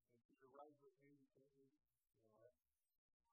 And 0.06 0.22
keep 0.30 0.38
your 0.38 0.54
right 0.54 0.76
with 0.84 0.94
me. 1.02 1.18
You 1.18 2.42
know, 2.42 2.54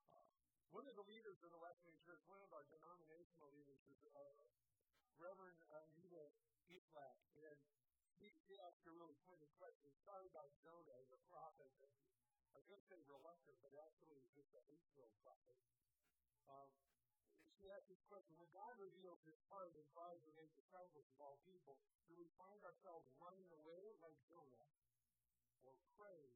uh, 0.10 0.26
one 0.74 0.90
of 0.90 0.96
the 0.98 1.06
leaders 1.06 1.38
in 1.46 1.52
the 1.54 1.62
Wesleyan 1.62 2.00
Church, 2.02 2.26
one 2.26 2.42
of 2.42 2.50
our 2.56 2.66
denominational 2.74 3.54
leaders, 3.54 3.82
is 3.86 4.02
uh, 4.10 4.50
Reverend 5.22 5.62
Anita 5.70 6.26
Eastlack. 6.74 7.22
And 7.38 7.83
he, 8.48 8.56
asked 8.64 8.86
a 8.88 8.94
really 8.96 9.18
pointed 9.28 9.52
question. 9.60 9.92
He 9.92 9.98
started 10.00 10.32
about 10.32 10.48
Jonah 10.64 10.96
a 11.12 11.20
prophet. 11.28 11.68
I 12.54 12.62
was 12.62 12.66
going 12.70 12.80
to 12.80 12.88
say 12.88 13.00
reluctant, 13.10 13.58
but 13.60 13.74
actually 13.84 14.16
he's 14.24 14.34
just 14.38 14.54
an 14.56 14.64
eight-year-old 14.70 15.14
prophet. 15.26 15.58
Um, 16.48 16.70
she 17.58 17.72
asked 17.72 17.88
this 17.88 18.04
question, 18.12 18.36
when 18.40 18.52
God 18.52 18.76
reveals 18.76 19.24
his 19.24 19.40
heart 19.48 19.72
and 19.76 19.84
tries 19.96 20.20
to 20.28 20.32
make 20.36 20.52
disciples 20.56 21.08
of 21.08 21.18
all 21.20 21.40
people, 21.48 21.80
do 22.08 22.14
we 22.20 22.28
find 22.36 22.60
ourselves 22.64 23.08
running 23.20 23.48
away 23.56 23.96
like 24.04 24.20
Jonah 24.28 24.68
or 25.64 25.76
praying 25.96 26.36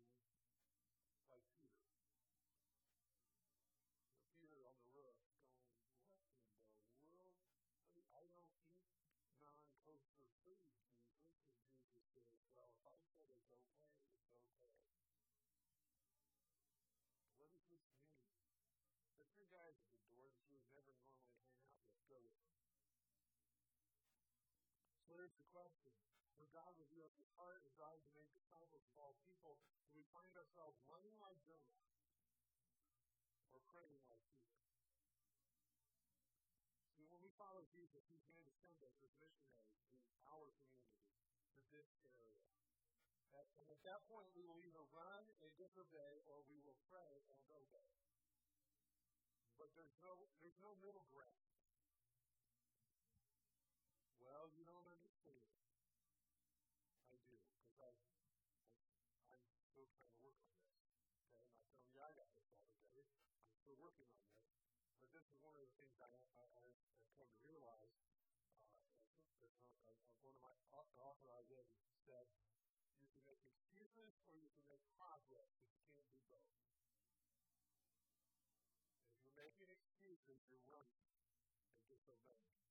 like 1.29 1.44
Peter? 1.60 1.84
So 4.15 4.24
Peter 4.39 4.63
on 4.63 4.77
the 4.79 4.91
roof 4.96 5.20
going, 5.27 5.51
what 6.63 6.79
in 6.79 6.96
the 6.96 7.12
world? 7.12 7.36
I, 8.15 8.24
don't 8.32 8.56
eat 8.72 8.88
non-kosher 9.44 10.24
food, 10.41 10.63
And 11.48 12.04
Jesus 12.12 12.24
says, 12.36 12.50
well, 12.54 12.70
if 12.72 12.84
I 12.86 12.96
said 13.18 13.30
it's 13.34 13.51
okay, 13.51 13.88
it's 14.22 14.36
okay. 14.36 14.74
What 17.39 17.50
does 17.50 17.54
this 17.56 17.66
mean? 17.72 17.88
The 19.18 19.27
three 19.34 19.50
guys 19.50 19.75
at 19.80 19.89
the 19.94 20.04
door 20.12 20.27
that 20.30 20.44
you 20.48 20.58
would 20.60 20.70
never 20.74 20.94
normally 21.01 21.34
hang 21.42 21.58
out 21.66 21.80
with, 21.82 21.98
go 22.12 22.18
with 22.22 22.36
them. 22.38 22.54
So 25.08 25.16
there's 25.16 25.34
the 25.39 25.48
question. 25.56 25.94
When 26.38 26.54
God 26.54 26.70
reveals 26.77 27.18
his 27.18 27.30
heart 27.34 27.66
and 27.66 27.72
tries 27.74 27.98
to 28.08 28.13
make 28.13 28.30
disciples 28.38 28.86
of 28.86 28.94
all 29.01 29.18
people, 29.25 29.58
do 29.89 29.98
we 29.98 30.06
find 30.13 30.30
ourselves 30.38 30.77
running 30.86 31.18
like 31.18 31.42
Jonah 31.50 31.82
or 33.50 33.60
praying 33.74 34.06
like 34.06 34.22
Peter? 34.38 34.54
See, 36.94 37.10
when 37.10 37.22
we 37.25 37.34
follow 37.42 37.66
Jesus, 37.74 38.06
he's 38.06 38.22
going 38.30 38.46
to 38.46 38.54
send 38.62 38.77
us 38.86 38.94
as 39.01 39.12
missionaries 39.18 39.74
to 39.82 40.22
our 40.30 40.54
community, 40.62 41.17
to 41.58 41.65
this 41.74 41.89
area. 42.06 42.46
And 43.34 43.67
at 43.74 43.82
that 43.86 44.02
point, 44.06 44.30
we 44.38 44.46
will 44.46 44.62
either 44.62 44.86
run 44.93 45.24
and 45.41 45.52
disobey 45.58 46.13
or 46.30 46.46
we 46.50 46.58
will 46.62 46.78
pray 46.89 47.26
and 47.34 47.41
obey. 47.50 47.89
But 49.58 49.74
there's 49.74 49.98
no, 50.06 50.13
there's 50.41 50.62
no 50.62 50.78
middle 50.78 51.06
ground. 51.10 51.50
Well, 54.22 54.50
you 54.54 54.63
don't 54.70 54.86
understand. 54.86 55.50
I 57.10 57.17
do, 57.26 57.38
because 57.41 57.80
I, 57.82 57.89
I, 59.34 59.38
I'm 59.41 59.62
still 59.74 59.89
trying 59.98 60.13
to 60.13 60.20
work 60.22 60.38
on 60.46 60.54
this. 60.62 60.78
Okay, 61.26 61.41
I'm 61.41 61.58
not 61.58 61.65
telling 61.74 61.89
you 61.89 62.00
I 62.04 62.12
got 62.13 62.30
this 62.38 62.46
all 62.54 62.70
together. 62.86 63.17
I'm 63.50 63.58
still 63.58 63.78
working 63.82 64.06
on 64.13 64.22
this. 64.30 64.46
But 65.02 65.10
this 65.15 65.26
is 65.26 65.38
one 65.41 65.58
of 65.58 65.62
the 65.65 65.74
things 65.74 65.98
I, 65.98 66.06
I, 66.38 66.46
I, 66.62 66.65
I 66.70 67.08
come 67.17 67.30
to 67.34 67.41
realize. 67.50 68.07
One 70.21 70.34
of 70.34 70.41
my 70.41 70.58
author 71.06 71.30
I 71.30 71.41
read 71.49 71.67
said, 72.06 72.25
you 72.97 73.08
can 73.13 73.21
make 73.25 73.41
excuses 73.45 74.17
or 74.25 74.36
you 74.38 74.49
can 74.49 74.65
make 74.65 74.82
progress, 74.97 75.51
but 75.62 75.69
you 75.69 75.86
can't 75.93 76.10
do 76.10 76.21
both 76.30 76.47
If 79.13 79.21
you're 79.21 79.38
making 79.38 79.69
excuses, 79.69 80.41
you're 80.49 80.65
running 80.73 81.06
and 81.69 81.82
disobeying. 81.86 82.66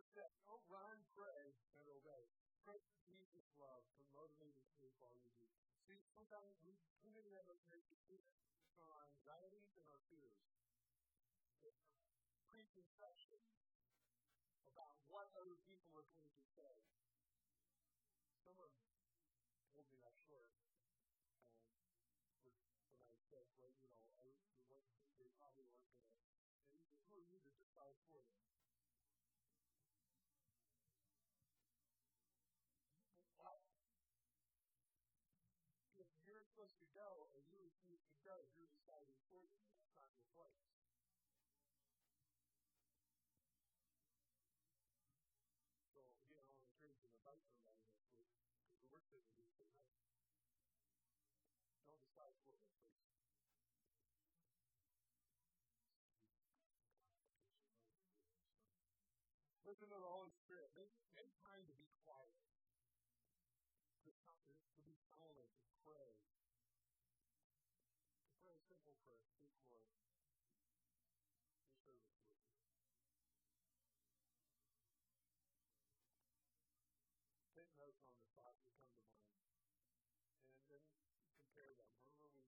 Step. 0.00 0.32
Don't 0.48 0.64
run, 0.72 1.04
pray, 1.12 1.52
and 1.76 1.84
obey. 1.84 2.24
Pray 2.64 2.80
for 2.80 2.96
uh, 2.96 3.04
Jesus' 3.04 3.44
love 3.60 3.84
to 3.98 4.02
motivate 4.16 4.56
us 4.56 4.72
to 4.80 4.88
all 5.04 5.20
you. 5.20 5.44
See, 5.84 6.00
sometimes 6.16 6.56
we, 6.64 6.72
of 7.42 7.50
us 7.50 7.58
make 7.74 7.82
decisions 7.90 8.38
from 8.78 8.86
our 8.86 9.02
anxieties 9.10 9.74
and 9.74 9.82
our 9.90 9.98
fears. 10.06 10.38
Preconceptions 12.54 13.50
about 14.70 14.94
what 15.10 15.26
other 15.34 15.58
people 15.66 15.90
are 15.98 16.06
going 16.14 16.30
to 16.30 16.46
say. 16.54 16.86
Someone 18.46 18.70
told 19.74 19.90
me 19.90 19.98
that 19.98 20.14
short 20.28 20.46
when 20.54 20.70
I 23.10 23.18
said, 23.26 23.42
well, 23.58 23.74
you 23.74 23.90
know, 23.90 24.06
I, 24.22 24.30
what, 24.70 24.86
they 25.18 25.26
probably 25.34 25.66
weren't 25.66 25.90
going 25.98 26.14
to, 26.14 26.30
and 26.62 26.70
he 26.70 26.78
said, 26.78 26.94
who 27.10 27.18
are 27.18 27.26
you 27.26 27.42
to 27.42 27.50
decide 27.58 27.98
for 28.06 28.22
them? 28.22 28.51
Supposed 36.52 36.76
to 36.76 36.84
go 36.92 37.32
and 37.32 37.40
you 37.48 37.56
refuse 37.64 38.04
to 38.12 38.16
go, 38.28 38.36
you're 38.52 38.68
deciding 38.68 39.16
for 39.24 39.40
them. 39.40 39.56
That's 39.72 39.88
not 39.96 40.12
your 40.12 40.28
place. 40.36 40.60
So, 45.96 46.04
again, 46.28 46.36
I 46.36 46.44
want 46.44 46.60
to 46.60 46.68
encourage 46.76 47.00
you 47.00 47.08
to 47.08 47.16
invite 47.16 47.40
somebody 47.48 47.80
next 47.88 48.04
week 48.20 48.36
because 48.36 48.68
the 48.84 48.84
work 48.92 49.00
we 49.16 49.24
do 49.32 49.48
don't 51.88 51.96
decide 52.04 52.36
for 52.44 52.52
them, 52.52 52.68
please. 52.84 53.08
Listen 59.64 59.88
to 59.88 59.96
the 59.96 60.04
Holy 60.04 60.36
Spirit. 60.44 60.68
Make, 60.76 60.92
make 61.16 61.32
time 61.48 61.64
to 61.64 61.72
be 61.80 61.88
quiet. 62.04 62.36
To, 64.04 64.12
to 64.12 64.80
be 64.84 64.92
silent, 65.08 65.48
to 65.48 65.72
pray. 65.80 66.12
To 68.91 68.91
pray 69.02 69.18
a 69.18 69.26
prayer. 69.34 69.50
Lord. 69.66 69.90
Your 71.82 71.98
service 71.98 72.22
you. 72.22 72.38
Take 77.58 77.70
notes 77.82 77.98
on 78.06 78.14
the 78.14 78.30
thoughts 78.38 78.62
that 78.62 78.78
come 78.78 78.94
to 78.94 79.10
mind. 79.10 79.42
And 80.54 80.66
then 80.70 80.86
compare 81.34 81.74
them. 81.74 81.90
Remember, 82.14 82.38
we, 82.38 82.46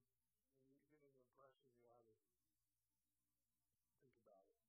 when 0.63 0.79
you 0.87 0.95
get 1.03 1.11
an 1.11 1.19
impression, 1.27 1.67
you 1.75 1.91
ought 1.91 1.99
to 1.99 2.07
think 2.15 2.23
about 4.23 4.47
it. 4.47 4.63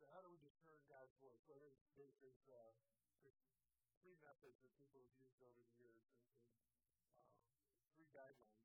So, 0.00 0.08
how 0.16 0.24
do 0.24 0.32
we 0.32 0.40
discern 0.40 0.80
God's 0.88 1.12
voice? 1.20 1.44
Well, 1.44 1.60
there's, 1.60 1.76
there's, 2.00 2.16
there's, 2.24 2.44
uh, 2.48 2.72
there's 3.20 3.36
three 4.00 4.16
methods 4.24 4.56
that 4.64 4.72
people 4.80 5.04
have 5.04 5.12
used 5.20 5.44
over 5.44 5.60
the 5.60 5.76
years, 5.76 6.08
and, 6.08 6.24
and 6.72 7.52
uh, 7.68 7.84
three 7.92 8.08
guidelines 8.16 8.55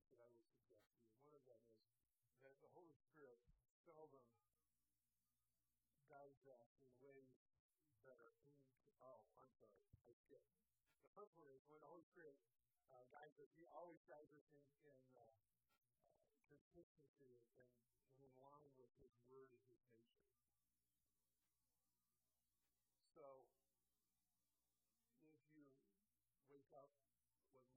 when 11.70 11.82
the 11.82 11.90
Holy 11.90 12.06
Spirit 12.10 12.38
uh, 12.94 13.06
guides 13.12 13.38
us, 13.38 13.50
He 13.58 13.66
always 13.76 14.02
guides 14.08 14.32
us 14.34 14.48
in, 14.56 14.66
in 14.88 14.98
uh, 15.14 15.22
uh, 15.22 16.42
consistency 16.50 17.38
and, 17.58 17.70
and 18.02 18.18
in 18.24 18.32
line 18.42 18.72
with 18.80 18.90
His 19.02 19.14
Word 19.30 19.52
and 19.54 19.64
His 19.70 19.82
nature. 19.86 20.22
So, 23.14 23.46
if 25.22 25.38
you 25.54 25.68
wake 26.50 26.72
up 26.74 26.90
one 27.14 27.30
morning 27.38 27.70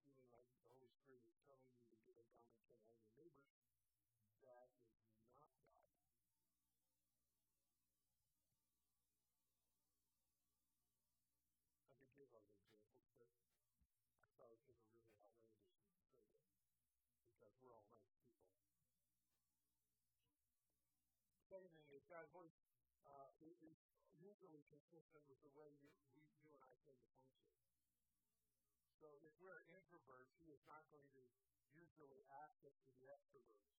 feeling 0.00 0.28
like 0.32 0.48
the 0.56 0.62
Holy 0.64 0.88
Spirit 0.88 1.20
is 1.28 1.36
telling 1.44 1.68
you 1.76 1.84
to 1.92 1.98
get 2.08 2.16
a 2.16 2.26
gun 2.32 2.48
and 2.48 2.58
kill 2.64 2.80
all 2.80 2.96
your 2.96 3.12
neighbors, 3.18 3.52
that 4.46 4.72
is 4.80 5.20
not 5.36 5.52
God. 5.76 5.92
I 11.86 11.92
could 12.00 12.14
give 12.16 12.30
other 12.32 12.54
examples, 12.56 13.10
but 13.20 13.28
I 14.24 14.32
thought 14.38 14.54
it 14.54 14.60
was 14.64 14.72
a 14.72 14.78
really 14.88 15.12
outlandish 15.20 15.68
one 15.68 15.84
to 15.84 16.00
say 16.00 16.16
that 16.16 16.40
because 17.36 17.52
we're 17.60 17.76
all 17.76 17.88
nice 17.90 18.08
people. 18.16 18.46
Second 21.50 21.70
thing 21.74 21.86
is 21.92 22.02
God's 22.08 22.30
voice 22.32 22.56
uh, 23.06 23.30
is 23.42 23.56
usually 24.36 24.68
consistent 24.68 25.24
with 25.32 25.40
the 25.40 25.52
way 25.56 25.64
you, 25.80 25.88
we, 26.12 26.20
you 26.44 26.52
and 26.52 26.60
I 26.60 26.76
tend 26.84 27.00
to 27.00 27.08
function. 27.08 27.56
So 29.00 29.08
if 29.24 29.32
we're 29.40 29.64
introverts, 29.72 30.36
he 30.36 30.52
is 30.52 30.60
not 30.68 30.84
going 30.92 31.08
to 31.16 31.24
usually 31.72 32.20
us 32.68 32.76
to 32.84 32.92
be 33.00 33.08
extroverts. 33.08 33.72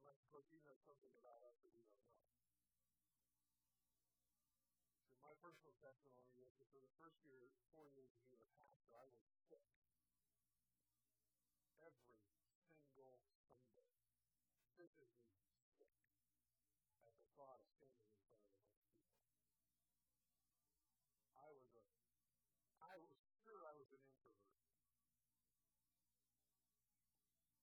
Unless, 0.00 0.16
of 0.16 0.28
course, 0.32 0.48
he 0.48 0.64
knows 0.64 0.80
something 0.88 1.12
about 1.20 1.44
us 1.44 1.60
that 1.60 1.68
we 1.76 1.84
don't 1.84 2.08
know. 2.08 2.24
So 5.12 5.20
my 5.20 5.36
personal 5.44 5.76
testimony 5.84 6.40
is 6.40 6.48
that 6.56 6.72
for 6.72 6.80
the 6.80 6.88
first 6.96 7.20
year, 7.28 7.52
four 7.76 7.92
years 7.92 8.16
of 8.16 8.24
being 8.32 8.48
a 8.48 8.52
pastor, 8.64 8.96
I 8.96 9.04
was 9.04 9.20
sick 9.52 9.60
thought 17.38 17.62
of 17.62 17.70
standing 17.78 18.02
in 18.02 18.18
front 18.18 18.34
of 18.34 18.42
a 18.42 18.50
bunch 18.50 18.66
of 18.66 18.82
people. 18.82 19.22
I 21.38 21.48
was 21.54 21.70
a 21.78 21.82
I 22.82 22.94
was 22.98 23.14
sure 23.46 23.62
I 23.62 23.74
was 23.78 23.88
an 23.94 24.02
introvert. 24.02 24.58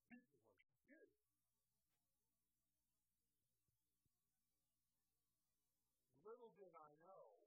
People 0.07 0.31
were 0.39 0.71
scared. 0.88 1.11
Little 6.25 6.49
did 6.57 6.73
I 6.75 6.91
know 7.03 7.39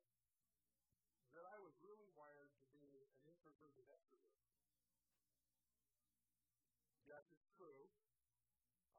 that 1.33 1.45
I 1.49 1.59
was 1.65 1.73
really 1.81 2.09
wired 2.13 2.53
to 2.53 2.65
be 2.77 2.85
an 2.99 3.09
introverted 3.25 3.89
extrovert. 3.89 4.45
Yes, 7.09 7.25
it's 7.33 7.49
true. 7.57 7.89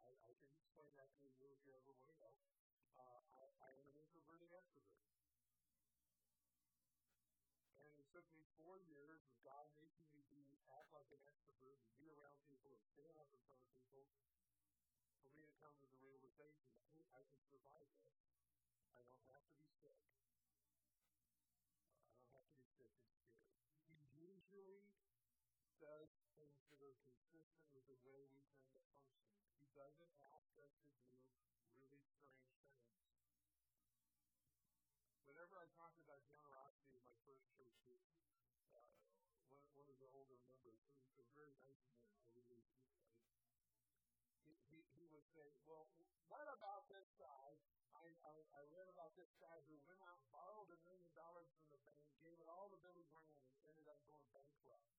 I, 0.01 0.09
I 0.25 0.31
can 0.41 0.49
explain 0.55 0.91
that 0.97 1.13
to 1.21 1.25
you 1.29 1.53
if 1.53 1.61
you 1.67 1.71
ever 1.77 1.93
want 1.93 2.09
to 2.09 2.17
know. 2.17 2.33
Uh, 2.97 3.21
I, 3.37 3.43
I 3.61 3.69
am 3.77 3.85
an 3.85 3.97
introverted 4.01 4.49
extrovert. 4.49 5.05
And 7.79 7.98
it 8.09 8.17
took 8.17 8.33
me 8.33 8.41
four 8.57 8.81
years 8.89 9.21
of 9.29 9.37
God 9.45 9.69
making 9.77 10.09
me 10.09 10.25
be 10.33 10.57
act 10.73 10.89
like 10.97 11.05
an 11.13 11.21
extrovert 11.29 11.77
and 11.77 11.93
be 11.93 12.09
around 12.09 12.41
people 12.49 12.73
and 12.73 12.81
stand 12.89 13.13
up 13.21 13.29
in 13.29 13.37
front 13.45 13.61
of 13.61 13.69
people 13.69 14.09
for 15.21 15.29
me 15.37 15.45
to 15.45 15.53
come 15.61 15.77
to 15.77 15.85
the 15.85 16.01
realization 16.01 16.73
that 16.73 16.89
hey, 16.89 17.05
I 17.13 17.21
can 17.21 17.37
survive 17.45 17.85
this. 18.01 18.17
I 18.97 19.05
don't 19.05 19.21
have 19.29 19.45
to 19.45 19.53
be 19.61 19.69
sick. 19.77 20.01
I 22.09 22.17
don't 22.17 22.33
have 22.33 22.49
to 22.49 22.57
be 22.57 22.65
sick 22.81 22.89
and 22.97 23.13
scared. 23.13 23.53
He 23.85 24.01
usually 24.17 24.89
does 25.77 26.09
things 26.33 26.65
that 26.73 26.81
are 26.81 26.97
consistent 27.05 27.69
with 27.77 27.85
the 27.85 27.99
way 28.09 28.25
we 28.33 28.41
tend 28.57 28.73
to 28.73 28.81
function. 28.89 29.37
He 29.61 29.69
doesn't 29.77 30.17
ask 30.33 30.49
us 30.57 30.73
to 30.81 30.89
do 30.97 31.13
really 31.77 32.01
strange 32.09 32.57
things 32.57 33.08
a 41.19 41.27
very 41.35 41.51
nice 41.59 41.83
man, 41.91 42.07
I 42.15 42.23
really 42.31 42.63
appreciate 42.63 43.19
he, 44.47 44.55
he, 44.71 44.79
he 44.95 45.05
would 45.11 45.27
say, 45.35 45.51
Well, 45.67 45.91
what 46.31 46.47
about 46.47 46.87
this 46.87 47.11
guy? 47.19 47.49
I, 47.91 48.07
I, 48.23 48.33
I 48.55 48.61
read 48.71 48.87
about 48.87 49.11
this 49.19 49.33
guy 49.43 49.59
who 49.67 49.75
went 49.83 49.99
out 50.07 50.21
borrowed 50.31 50.71
a 50.71 50.79
million 50.87 51.11
dollars 51.17 51.51
from 51.59 51.67
the 51.73 51.81
bank, 51.83 52.07
gave 52.23 52.39
it 52.39 52.47
all 52.47 52.71
to 52.71 52.77
Billy 52.79 53.03
Graham, 53.11 53.43
and 53.51 53.59
ended 53.67 53.91
up 53.91 53.99
going 54.07 54.23
bankrupt. 54.31 54.98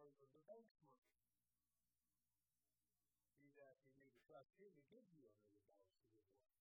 Dollars 0.00 0.16
of 0.24 0.32
the 0.32 0.40
bank's 0.48 0.72
money. 0.80 0.96
He's 3.36 3.60
asking 3.60 4.00
you 4.00 4.08
to 4.08 4.16
trust 4.24 4.56
him 4.56 4.72
to 4.72 4.80
give 4.88 5.04
you 5.12 5.28
a 5.28 5.36
million 5.44 5.44
dollars 5.44 5.76
to 5.76 6.08
give 6.08 6.24
away. 6.24 6.56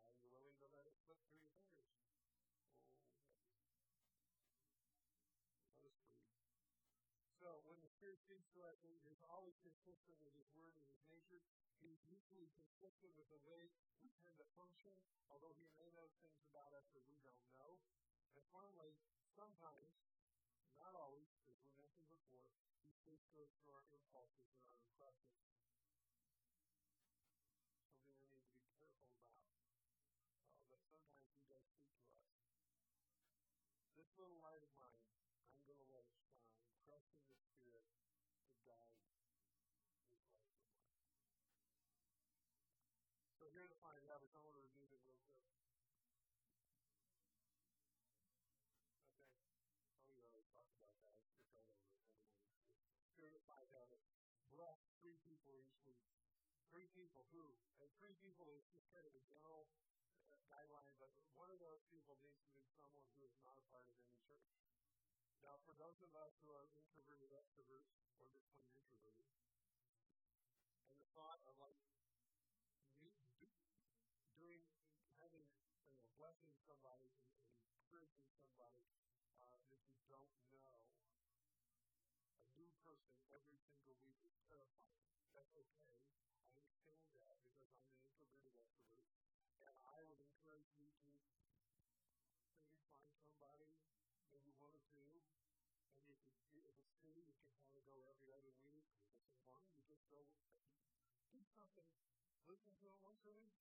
Are 0.00 0.16
you 0.16 0.32
willing 0.32 0.56
to 0.64 0.66
let 0.72 0.88
it 0.88 0.96
slip 1.04 1.20
through 1.28 1.44
your 1.44 1.52
fingers? 1.60 1.92
Oh, 5.44 5.68
let 5.84 5.92
us 5.92 6.00
breathe. 6.08 6.40
So 7.36 7.60
when 7.68 7.84
the 7.84 7.92
Spirit 7.92 8.16
speaks 8.24 8.48
to 8.56 8.64
us, 8.64 8.80
it 8.88 9.04
is 9.04 9.20
always 9.28 9.60
consistent 9.60 10.16
with 10.24 10.32
His 10.40 10.48
Word 10.56 10.72
and 10.72 10.88
His 10.88 11.04
nature. 11.12 11.44
He 11.84 11.92
is 11.92 12.00
usually 12.08 12.48
consistent 12.56 13.12
with 13.12 13.28
the 13.28 13.44
way 13.44 13.68
we 14.00 14.08
tend 14.24 14.40
to 14.40 14.48
function, 14.56 14.96
although 15.28 15.52
He 15.60 15.68
may 15.76 15.92
know 15.92 16.08
things 16.24 16.40
about 16.48 16.72
us 16.72 16.88
that 16.96 17.04
we 17.04 17.20
don't 17.20 17.44
know. 17.52 17.76
And 18.32 18.40
finally, 18.56 18.96
sometimes, 19.36 19.92
not 20.80 20.96
always, 20.96 21.37
as 22.84 22.96
we 23.08 23.16
to 23.32 23.48
through 23.56 23.72
our 23.72 23.88
impulses 23.88 24.52
and 24.52 24.68
our 24.68 24.76
impressions. 24.84 25.40
Something 28.04 28.28
we 28.28 28.44
need 28.44 28.52
to 28.52 28.60
be 28.60 28.68
careful 28.76 29.08
about. 29.08 29.32
Uh, 30.44 30.60
but 30.68 30.80
sometimes 30.84 31.32
He 31.32 31.48
does 31.48 31.64
speak 31.72 31.96
to 31.96 32.12
us. 32.12 32.36
This 33.96 34.12
little 34.20 34.36
light 34.44 34.60
of 34.60 34.72
mine 34.76 35.08
I'm 35.56 35.64
going 35.64 35.80
to 35.80 35.88
let 35.88 36.04
it 36.04 36.12
shine, 36.20 36.52
trusting 36.84 37.24
the 37.32 37.40
Spirit 37.40 37.88
to 37.88 38.56
guide 38.68 38.92
His 38.92 39.08
life 39.08 39.32
in 39.40 39.48
life. 39.48 39.72
So 43.40 43.48
here's 43.56 43.72
the 43.72 43.80
final 43.80 44.04
habits. 44.12 44.36
I 44.36 44.44
want 44.44 44.60
to 44.60 44.67
Bless 54.58 54.82
three 54.98 55.14
people 55.22 55.54
each 55.54 55.78
week. 55.86 56.02
Three 56.74 56.90
people 56.90 57.22
who, 57.30 57.46
and 57.78 57.86
three 58.02 58.18
people 58.18 58.50
is 58.50 58.66
just 58.74 58.90
kind 58.90 59.06
of 59.06 59.14
a 59.14 59.22
general 59.30 59.70
uh, 60.34 60.42
guideline, 60.50 60.90
but 60.98 61.14
one 61.38 61.46
of 61.54 61.62
those 61.62 61.78
people 61.94 62.18
needs 62.26 62.42
to 62.42 62.50
be 62.50 62.66
someone 62.74 63.06
who 63.14 63.22
is 63.22 63.30
not 63.38 63.54
a 63.54 63.62
part 63.70 63.86
of 63.86 63.94
any 64.02 64.18
church. 64.26 64.50
Now, 65.46 65.62
for 65.62 65.78
those 65.78 66.02
of 66.02 66.10
us 66.18 66.34
who 66.42 66.50
are 66.50 66.66
introverted 66.74 67.30
extroverts, 67.38 67.86
or 68.18 68.26
just 68.34 68.50
plain 68.58 68.74
introverted, 68.74 69.30
and 70.90 70.98
the 70.98 71.06
thought 71.14 71.38
of 71.46 71.54
like 71.62 71.78
doing, 74.42 74.66
having, 75.22 75.46
you 75.86 75.94
know, 75.94 76.02
blessing 76.18 76.50
somebody 76.66 77.06
and 77.06 77.62
encouraging 77.78 78.26
somebody 78.42 78.82
uh, 79.38 79.62
that 79.70 79.86
you 79.94 80.10
don't 80.10 80.34
know, 80.50 80.82
a 82.42 82.50
new 82.58 82.70
person 82.82 83.14
every 83.30 83.57
single 83.68 84.00
week 84.00 84.20
is 84.24 84.36
terrifying. 84.48 85.04
That's 85.36 85.52
okay. 85.52 85.92
I 86.48 86.56
understand 86.56 87.12
that 87.20 87.36
because 87.44 87.68
I'm 87.76 88.00
an 88.00 88.16
introverted 88.16 88.64
extrovert, 88.64 89.28
and 89.68 89.76
I 89.84 90.00
would 90.08 90.20
encourage 90.24 90.72
you 90.80 90.88
to 90.88 91.12
maybe 91.12 92.72
find 92.88 93.12
somebody 93.20 93.76
maybe 94.32 94.52
one 94.56 94.72
or 94.72 94.84
two. 94.88 95.20
And 96.00 96.08
if 96.08 96.16
it's, 96.16 96.40
if 96.56 96.64
it's 96.64 96.88
two, 97.04 97.12
you 97.12 97.36
can 97.36 97.52
kind 97.60 97.76
of 97.76 97.84
go 97.84 97.96
every 98.08 98.32
other 98.32 98.52
week. 98.64 98.88
If 99.12 99.20
it's 99.28 99.44
one, 99.44 99.64
you 99.76 99.84
just 99.84 100.08
go 100.08 100.24
do 101.28 101.40
something. 101.52 101.88
Listen 102.48 102.72
to 102.80 102.84
it 102.88 102.98
once 103.04 103.20
a 103.28 103.32
week. 103.36 103.52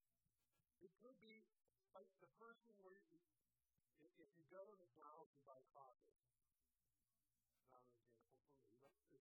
It 0.80 0.96
could 1.04 1.20
be 1.20 1.44
like 1.92 2.08
the 2.24 2.32
person 2.40 2.72
where 2.86 2.96
you, 3.12 3.20
if 4.16 4.30
you 4.38 4.46
go 4.48 4.64
to 4.64 4.74
McDonald's 4.80 5.34
and 5.36 5.44
buy 5.44 5.60
coffee, 5.76 6.16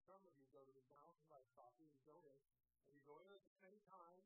some 0.04 0.20
of 0.20 0.32
you 0.36 0.44
go 0.52 0.60
to 0.60 0.74
the 0.76 0.84
mountain 0.92 1.24
buy 1.32 1.40
coffee, 1.56 1.88
go 2.04 2.20
in, 2.28 2.40
and 2.84 2.92
you 2.92 3.00
go 3.08 3.16
in 3.24 3.28
at 3.32 3.40
the 3.40 3.56
same 3.56 3.80
time, 3.88 4.20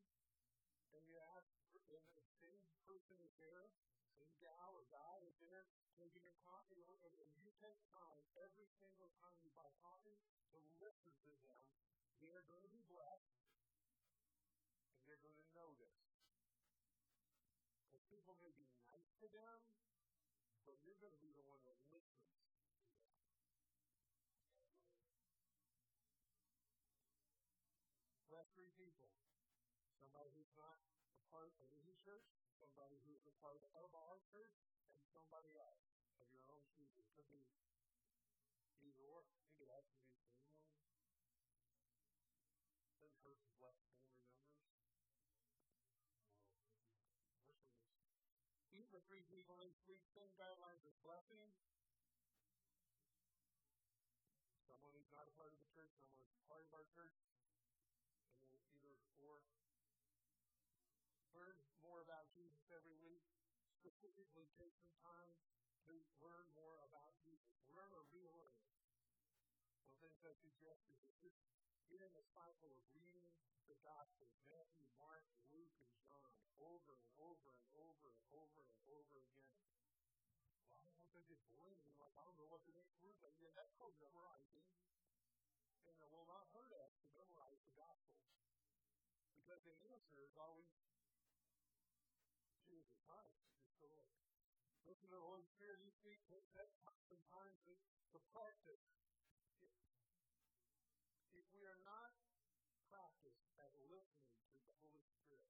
and 0.91 1.01
you 1.07 1.15
ask, 1.39 1.47
and 1.71 1.83
the 2.19 2.27
same 2.43 2.59
person 2.83 3.15
is 3.23 3.31
there, 3.39 3.71
same 4.19 4.27
gal 4.43 4.75
or 4.75 4.83
guy 4.91 5.23
is 5.23 5.39
there, 5.39 5.71
taking 5.95 6.23
your 6.27 6.35
coffee, 6.43 6.83
and 6.83 6.91
you 7.39 7.51
take 7.63 7.79
time 7.95 8.19
every 8.39 8.67
single 8.79 9.07
time 9.23 9.35
you 9.39 9.51
buy 9.55 9.67
coffee 9.79 10.19
to 10.51 10.59
listen 10.83 11.15
to 11.23 11.31
them. 11.43 11.59
They're 12.19 12.43
going 12.51 12.63
to 12.63 12.71
be 12.71 12.83
blessed, 12.91 13.39
and 14.91 14.99
they're 15.07 15.23
going 15.23 15.39
to 15.39 15.47
know 15.55 15.71
this. 15.79 15.95
Because 17.87 18.03
people 18.11 18.35
may 18.43 18.51
be 18.51 18.67
nice 18.83 19.11
to 19.23 19.27
them, 19.31 19.59
but 20.67 20.75
you're 20.83 20.99
going 20.99 21.15
to 21.15 21.23
be 21.23 21.28
not 30.59 30.83
a 31.15 31.23
part 31.31 31.55
of 31.63 31.71
the 31.87 31.95
church, 32.03 32.27
somebody 32.59 32.99
who's 33.07 33.23
a 33.23 33.35
part 33.39 33.63
of 33.79 33.89
our 33.95 34.19
church, 34.27 34.51
and 34.91 34.99
somebody 35.15 35.55
else 35.55 35.87
of 36.19 36.27
your 36.35 36.43
own 36.51 36.63
choosing. 36.75 37.07
It 37.07 37.15
could 37.15 37.31
be 37.31 37.47
either 38.83 39.07
or. 39.07 39.23
It 39.47 39.55
could 39.55 39.71
also 39.71 39.95
be 40.03 40.11
family. 40.19 40.59
Doesn't 42.99 43.23
hurt 43.23 43.39
to 43.39 43.51
bless 43.55 43.79
family 43.87 44.19
members. 44.19 44.59
Oh, 47.47 47.55
Eat 48.75 48.91
three 49.07 49.23
people 49.31 49.63
each 49.63 49.79
week. 49.87 50.03
Same 50.11 50.31
guidelines 50.35 50.83
as 50.83 50.95
blessing. 50.99 51.47
Someone 54.67 54.91
who's 54.91 55.11
not 55.15 55.23
a 55.23 55.33
part 55.39 55.55
of 55.55 55.59
the 55.59 55.69
church, 55.71 55.95
someone 56.03 56.19
who's 56.19 56.43
part 56.51 56.63
of 56.67 56.71
our 56.75 56.85
church, 56.91 57.28
take 64.57 64.73
some 64.79 64.95
time 65.03 65.35
to 65.85 65.93
learn 66.23 66.47
more 66.57 66.77
about 66.89 67.13
Jesus. 67.21 67.53
Learn 67.69 67.91
or 67.93 68.05
relearn. 68.09 68.55
One 69.99 70.13
thing 70.15 70.25
I 70.25 70.35
suggest 70.39 70.85
is 70.89 70.97
just 71.21 71.37
get 71.91 72.01
in 72.01 72.13
the 72.15 72.25
cycle 72.33 72.71
of 72.73 72.85
reading 72.95 73.29
the 73.69 73.77
Gospels, 73.85 74.33
Matthew, 74.49 74.87
Mark, 74.97 75.25
Luke, 75.53 75.75
and 75.77 75.93
John, 76.01 76.33
over 76.57 76.97
and 76.97 77.09
over 77.21 77.49
and 77.53 77.65
over 77.77 78.09
and 78.09 78.25
over 78.33 78.61
and 78.65 78.81
over 78.89 79.15
again. 79.21 79.53
Well, 80.65 80.81
I 80.81 80.89
don't 80.97 81.09
think 81.13 81.29
it's 81.29 81.45
boring. 81.53 81.77
Like, 82.01 82.13
I 82.17 82.23
don't 82.25 82.37
know 82.37 82.49
what 82.49 82.65
the 82.65 82.73
next 82.73 82.97
word 83.01 83.17
is. 83.25 83.35
Yeah, 83.41 83.53
that's 83.53 83.73
called 83.77 83.93
memorizing. 84.01 84.65
And 85.85 85.95
it 85.97 86.09
will 86.09 86.25
not 86.25 86.49
hurt 86.53 86.73
us 86.73 86.93
to 87.01 87.07
memorize 87.13 87.61
the 87.65 87.73
Gospels. 87.77 88.25
Because 89.37 89.61
the 89.65 89.77
answer 89.89 90.17
is 90.21 90.33
always 90.37 90.69
Jesus 92.69 92.97
Christ, 93.05 93.41
just 93.57 93.73
the 93.81 93.89
Lord. 93.89 94.18
Listen 94.89 95.05
to 95.13 95.21
the 95.21 95.29
Holy 95.29 95.45
Spirit 95.53 95.85
each 95.85 96.01
week. 96.01 96.17
Take 96.33 96.49
that 96.57 96.65
some 96.81 97.21
time 97.29 97.53
to, 97.69 97.77
to 97.77 98.17
practice. 98.33 98.81
If 101.29 101.45
we 101.53 101.61
are 101.61 101.77
not 101.85 102.17
practiced 102.89 103.53
at 103.61 103.69
listening 103.85 104.33
to 104.49 104.57
the 104.65 104.73
Holy 104.81 105.05
Spirit, 105.13 105.45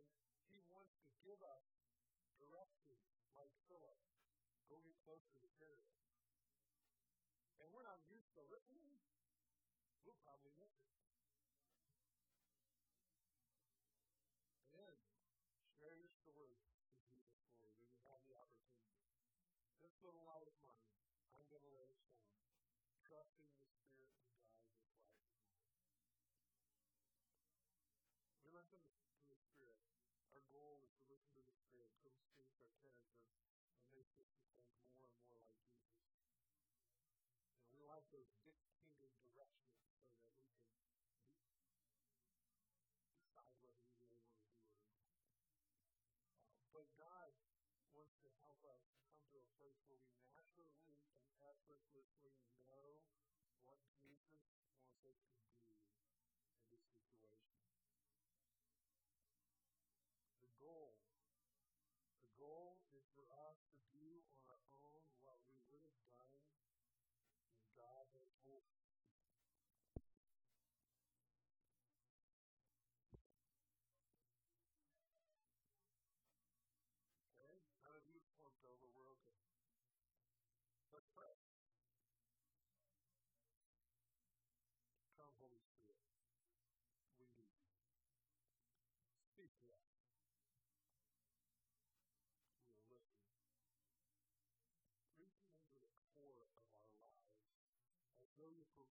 and 0.00 0.08
He 0.48 0.64
wants 0.72 0.96
to 1.04 1.12
give 1.28 1.36
us 1.44 1.68
direction 2.40 2.96
like 3.36 3.52
Philip, 3.68 4.00
go 4.72 4.80
get 4.80 4.96
close 5.04 5.20
to 5.36 5.44
chariot. 5.60 5.92
And 7.60 7.68
we're 7.68 7.84
not 7.84 8.00
used 8.08 8.32
to 8.40 8.48
listening, 8.48 8.96
we'll 10.08 10.16
probably 10.24 10.56
miss 10.56 10.72
it. 10.72 11.03
This 20.04 20.12
little 20.12 20.28
light 20.28 20.44
of 20.44 20.52
mine, 20.60 20.84
I'm 21.32 21.48
going 21.48 21.64
to 21.64 21.72
let 21.80 21.88
it 21.88 21.96
shine, 21.96 22.36
trusting 23.08 23.48
the 23.56 23.64
Spirit 23.88 24.20
to 24.20 24.36
guide 24.36 24.60
this 24.60 25.00
life. 25.00 26.28
We 28.44 28.52
listen 28.52 28.84
to 28.84 29.32
the 29.32 29.40
Spirit. 29.48 29.80
Our 30.28 30.44
goal 30.52 30.84
is 30.84 30.92
to 31.00 31.08
listen 31.08 31.32
to 31.40 31.44
the 31.48 31.56
Spirit, 31.56 31.88
to 32.04 32.12
shape 32.36 32.52
our 32.60 32.68
character, 32.84 32.92
and 33.80 33.88
make 33.96 34.12
us 34.20 34.28
to 34.28 34.44
think 34.52 34.76
more 34.92 35.08
and 35.08 35.16
more 35.24 35.40
like 35.40 35.56
Jesus. 35.64 36.12
And 37.64 37.72
we 37.72 37.88
like 37.88 38.04
those 38.12 38.28
effortlessly 51.70 52.28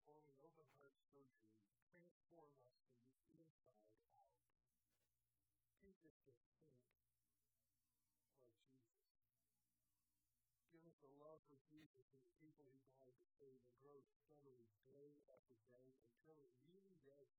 performing 0.01 0.33
open 0.41 0.65
heart 0.81 0.97
surgery, 1.13 1.61
transform 1.93 2.49
us 2.65 2.73
from 3.05 3.21
the 3.37 3.37
inside 3.37 3.85
out. 4.17 4.33
Teach 5.77 6.01
us 6.09 6.17
to 6.25 6.33
think 6.41 6.57
like 6.65 6.89
Jesus. 6.89 7.45
Give 10.73 10.81
us 10.89 10.97
a 11.05 11.11
love 11.21 11.45
for 11.45 11.61
Jesus 11.69 12.09
and 12.17 12.25
the 12.25 12.33
people 12.41 12.65
he 12.65 12.81
died 12.89 13.13
to 13.13 13.25
save 13.37 13.61
and 13.61 13.77
grow 13.77 14.01
steadily 14.25 14.65
day 14.89 15.21
after 15.29 15.53
day 15.69 15.93
until 16.01 16.37
it 16.41 16.49
really 16.65 16.97
does 17.05 17.29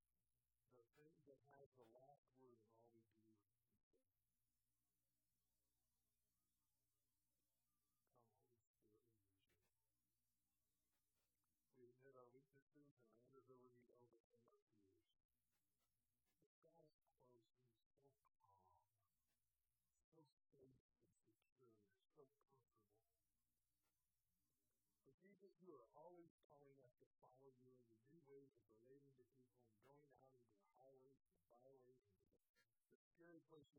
the 0.79 0.87
thing 0.95 1.19
that 1.27 1.43
has 1.59 1.67
the 1.75 1.89
last 1.99 2.31
word 2.39 2.63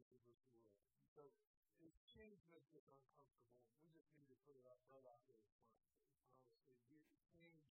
places 0.02 0.38
of 0.42 0.50
world. 0.50 0.74
And 0.98 1.06
so, 1.14 1.30
if 1.84 1.94
change 2.08 2.42
makes 2.50 2.74
us 2.74 2.88
uncomfortable, 2.90 3.62
we 3.84 3.92
just 3.94 4.10
need 4.18 4.30
to 4.32 4.38
put 4.48 4.58
it 4.58 4.66
up 4.66 4.82
right 4.90 5.06
out 5.06 5.22
there 5.30 5.42
front. 5.54 5.70
Honestly, 6.58 7.04
change 7.30 7.68